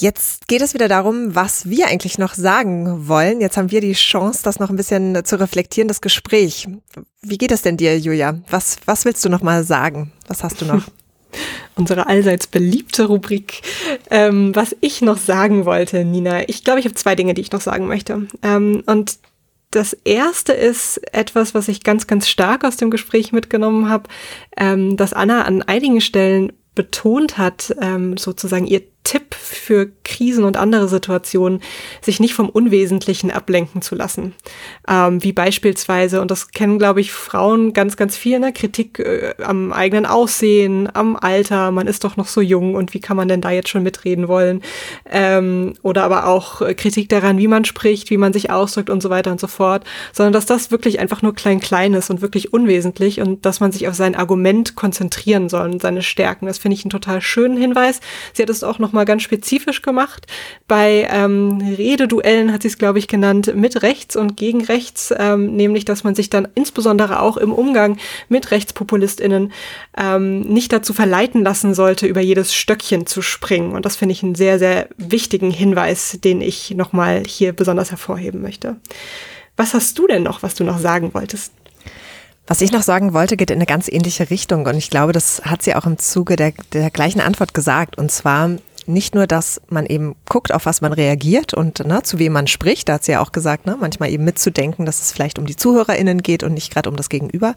[0.00, 3.42] Jetzt geht es wieder darum, was wir eigentlich noch sagen wollen.
[3.42, 6.66] Jetzt haben wir die Chance, das noch ein bisschen zu reflektieren, das Gespräch.
[7.20, 8.40] Wie geht es denn dir, Julia?
[8.48, 10.10] Was, was willst du noch mal sagen?
[10.26, 10.84] Was hast du noch?
[11.76, 13.60] Unsere allseits beliebte Rubrik.
[14.10, 16.48] Ähm, was ich noch sagen wollte, Nina.
[16.48, 18.26] Ich glaube, ich habe zwei Dinge, die ich noch sagen möchte.
[18.42, 19.18] Ähm, und
[19.70, 24.08] das erste ist etwas, was ich ganz, ganz stark aus dem Gespräch mitgenommen habe,
[24.56, 30.56] ähm, dass Anna an einigen Stellen betont hat, ähm, sozusagen ihr Tipp für Krisen und
[30.56, 31.60] andere Situationen,
[32.02, 34.34] sich nicht vom Unwesentlichen ablenken zu lassen.
[34.88, 38.52] Ähm, wie beispielsweise, und das kennen, glaube ich, Frauen ganz, ganz viel, ne?
[38.52, 43.00] Kritik äh, am eigenen Aussehen, am Alter, man ist doch noch so jung und wie
[43.00, 44.62] kann man denn da jetzt schon mitreden wollen?
[45.08, 49.10] Ähm, oder aber auch Kritik daran, wie man spricht, wie man sich ausdrückt und so
[49.10, 53.20] weiter und so fort, sondern dass das wirklich einfach nur klein-klein ist und wirklich unwesentlich
[53.20, 56.46] und dass man sich auf sein Argument konzentrieren soll und seine Stärken.
[56.46, 58.00] Das finde ich einen total schönen Hinweis.
[58.32, 60.26] Sie hat es auch noch mal ganz spezifisch gemacht.
[60.68, 65.56] Bei ähm, Rededuellen hat sie es, glaube ich, genannt, mit rechts und gegen rechts, ähm,
[65.56, 69.52] nämlich, dass man sich dann insbesondere auch im Umgang mit RechtspopulistInnen
[69.96, 73.72] ähm, nicht dazu verleiten lassen sollte, über jedes Stöckchen zu springen.
[73.72, 78.42] Und das finde ich einen sehr, sehr wichtigen Hinweis, den ich nochmal hier besonders hervorheben
[78.42, 78.76] möchte.
[79.56, 81.52] Was hast du denn noch, was du noch sagen wolltest?
[82.50, 84.66] Was ich noch sagen wollte, geht in eine ganz ähnliche Richtung.
[84.66, 87.96] Und ich glaube, das hat sie auch im Zuge der, der gleichen Antwort gesagt.
[87.96, 88.50] Und zwar,
[88.92, 92.46] nicht nur, dass man eben guckt, auf was man reagiert und ne, zu wem man
[92.46, 95.46] spricht, da hat sie ja auch gesagt, ne, manchmal eben mitzudenken, dass es vielleicht um
[95.46, 97.54] die ZuhörerInnen geht und nicht gerade um das Gegenüber,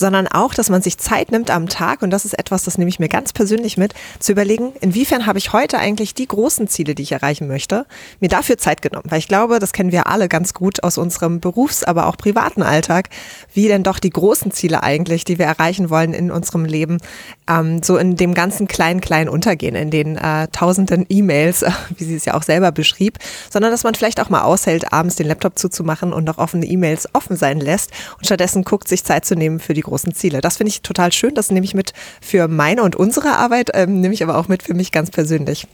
[0.00, 2.88] sondern auch, dass man sich Zeit nimmt am Tag, und das ist etwas, das nehme
[2.88, 6.94] ich mir ganz persönlich mit, zu überlegen, inwiefern habe ich heute eigentlich die großen Ziele,
[6.94, 7.86] die ich erreichen möchte,
[8.18, 9.04] mir dafür Zeit genommen.
[9.08, 12.62] Weil ich glaube, das kennen wir alle ganz gut aus unserem Berufs-, aber auch privaten
[12.62, 13.10] Alltag,
[13.52, 16.98] wie denn doch die großen Ziele eigentlich, die wir erreichen wollen in unserem Leben,
[17.46, 21.64] ähm, so in dem ganzen kleinen, kleinen untergehen, in den äh, tausenden E-Mails,
[21.96, 23.18] wie sie es ja auch selber beschrieb,
[23.50, 27.06] sondern dass man vielleicht auch mal aushält, abends den Laptop zuzumachen und noch offene E-Mails
[27.12, 30.40] offen sein lässt und stattdessen guckt, sich Zeit zu nehmen für die großen Ziele.
[30.40, 31.34] Das finde ich total schön.
[31.34, 34.62] Das nehme ich mit für meine und unsere Arbeit, ähm, nehme ich aber auch mit
[34.62, 35.66] für mich ganz persönlich.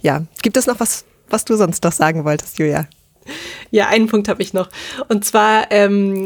[0.00, 2.88] Ja, gibt es noch was, was du sonst noch sagen wolltest, Julia?
[3.70, 4.68] Ja, einen Punkt habe ich noch.
[5.08, 6.24] Und zwar ähm,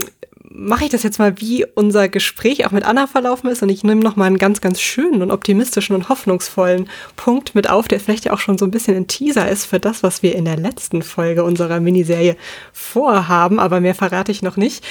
[0.55, 3.62] mache ich das jetzt mal, wie unser Gespräch auch mit Anna verlaufen ist.
[3.62, 7.70] Und ich nehme noch mal einen ganz, ganz schönen und optimistischen und hoffnungsvollen Punkt mit
[7.70, 10.22] auf, der vielleicht ja auch schon so ein bisschen ein Teaser ist für das, was
[10.22, 12.36] wir in der letzten Folge unserer Miniserie
[12.72, 13.59] vorhaben.
[13.59, 14.84] Aber mehr verrate ich noch nicht.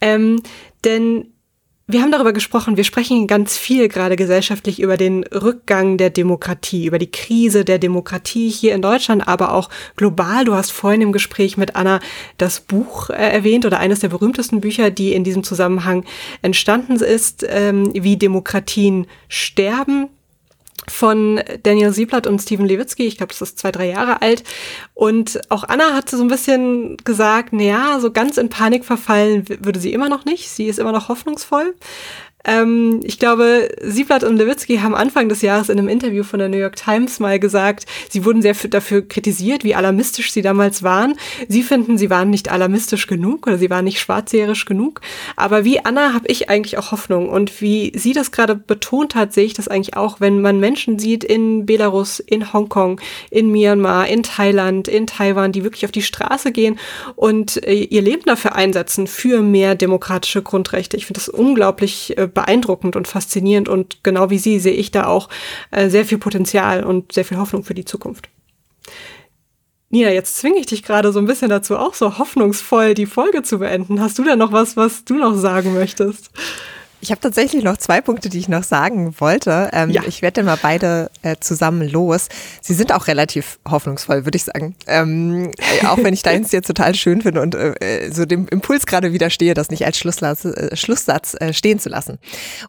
[0.00, 0.42] Ähm,
[0.84, 1.26] denn
[1.92, 6.86] wir haben darüber gesprochen, wir sprechen ganz viel gerade gesellschaftlich über den Rückgang der Demokratie,
[6.86, 10.44] über die Krise der Demokratie hier in Deutschland, aber auch global.
[10.44, 12.00] Du hast vorhin im Gespräch mit Anna
[12.38, 16.04] das Buch äh, erwähnt oder eines der berühmtesten Bücher, die in diesem Zusammenhang
[16.42, 20.08] entstanden ist, ähm, wie Demokratien sterben
[20.88, 23.06] von Daniel Sieblatt und Steven Levitsky.
[23.06, 24.44] Ich glaube, das ist zwei, drei Jahre alt.
[24.94, 29.80] Und auch Anna hat so ein bisschen gesagt, naja, so ganz in Panik verfallen würde
[29.80, 30.48] sie immer noch nicht.
[30.50, 31.74] Sie ist immer noch hoffnungsvoll.
[32.44, 36.48] Ähm, ich glaube, Sieblatt und Lewitsky haben Anfang des Jahres in einem Interview von der
[36.48, 41.14] New York Times mal gesagt, sie wurden sehr dafür kritisiert, wie alarmistisch sie damals waren.
[41.48, 45.00] Sie finden, sie waren nicht alarmistisch genug oder sie waren nicht schwarzseherisch genug.
[45.36, 47.28] Aber wie Anna habe ich eigentlich auch Hoffnung.
[47.28, 50.98] Und wie sie das gerade betont hat, sehe ich das eigentlich auch, wenn man Menschen
[50.98, 56.02] sieht in Belarus, in Hongkong, in Myanmar, in Thailand, in Taiwan, die wirklich auf die
[56.02, 56.78] Straße gehen
[57.16, 60.96] und äh, ihr Leben dafür einsetzen, für mehr demokratische Grundrechte.
[60.96, 65.06] Ich finde das unglaublich äh, beeindruckend und faszinierend und genau wie Sie sehe ich da
[65.06, 65.28] auch
[65.70, 68.28] äh, sehr viel Potenzial und sehr viel Hoffnung für die Zukunft.
[69.92, 73.42] Nina, jetzt zwinge ich dich gerade so ein bisschen dazu, auch so hoffnungsvoll die Folge
[73.42, 74.00] zu beenden.
[74.00, 76.30] Hast du da noch was, was du noch sagen möchtest?
[77.02, 79.70] Ich habe tatsächlich noch zwei Punkte, die ich noch sagen wollte.
[79.72, 80.02] Ähm, ja.
[80.06, 82.28] Ich werde dann mal beide äh, zusammen los.
[82.60, 84.74] Sie sind auch relativ hoffnungsvoll, würde ich sagen.
[84.86, 88.84] Ähm, äh, auch wenn ich deins jetzt total schön finde und äh, so dem Impuls
[88.84, 92.18] gerade widerstehe, das nicht als Schlusssatz, äh, Schlusssatz äh, stehen zu lassen.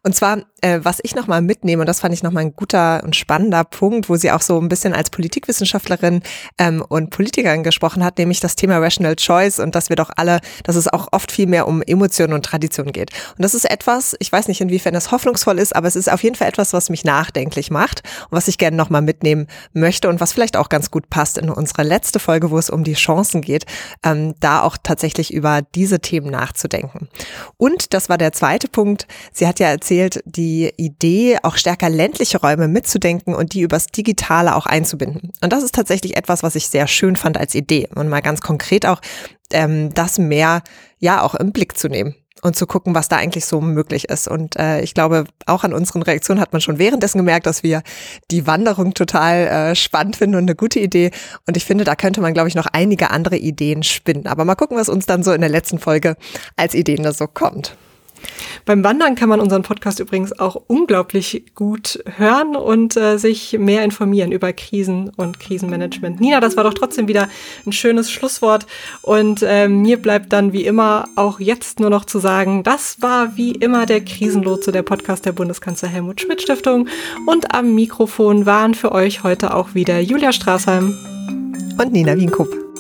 [0.03, 3.15] Und zwar, äh, was ich nochmal mitnehme, und das fand ich nochmal ein guter und
[3.17, 6.21] spannender Punkt, wo sie auch so ein bisschen als Politikwissenschaftlerin
[6.57, 10.39] ähm, und Politikerin gesprochen hat, nämlich das Thema Rational Choice und dass wir doch alle,
[10.63, 13.11] dass es auch oft viel mehr um Emotionen und Tradition geht.
[13.37, 16.21] Und das ist etwas, ich weiß nicht, inwiefern es hoffnungsvoll ist, aber es ist auf
[16.23, 20.19] jeden Fall etwas, was mich nachdenklich macht und was ich gerne nochmal mitnehmen möchte und
[20.21, 23.41] was vielleicht auch ganz gut passt in unsere letzte Folge, wo es um die Chancen
[23.41, 23.65] geht,
[24.03, 27.09] ähm, da auch tatsächlich über diese Themen nachzudenken.
[27.57, 29.07] Und das war der zweite Punkt.
[29.33, 34.55] Sie hat ja erzählt, die Idee, auch stärker ländliche Räume mitzudenken und die übers Digitale
[34.55, 35.33] auch einzubinden.
[35.41, 38.41] Und das ist tatsächlich etwas, was ich sehr schön fand als Idee und mal ganz
[38.41, 39.01] konkret auch
[39.51, 40.61] ähm, das mehr
[40.99, 44.27] ja auch im Blick zu nehmen und zu gucken, was da eigentlich so möglich ist.
[44.27, 47.83] Und äh, ich glaube, auch an unseren Reaktionen hat man schon währenddessen gemerkt, dass wir
[48.31, 51.11] die Wanderung total äh, spannend finden und eine gute Idee.
[51.47, 54.27] Und ich finde, da könnte man, glaube ich, noch einige andere Ideen spinnen.
[54.27, 56.15] Aber mal gucken, was uns dann so in der letzten Folge
[56.55, 57.75] als Ideen da so kommt.
[58.65, 63.83] Beim Wandern kann man unseren Podcast übrigens auch unglaublich gut hören und äh, sich mehr
[63.83, 66.19] informieren über Krisen und Krisenmanagement.
[66.19, 67.27] Nina, das war doch trotzdem wieder
[67.65, 68.65] ein schönes Schlusswort.
[69.01, 73.35] Und äh, mir bleibt dann wie immer auch jetzt nur noch zu sagen, das war
[73.37, 76.87] wie immer der Krisenlotse, der Podcast der Bundeskanzler Helmut Schmidt Stiftung.
[77.25, 80.95] Und am Mikrofon waren für euch heute auch wieder Julia Straßheim
[81.77, 82.70] und Nina Wienkup.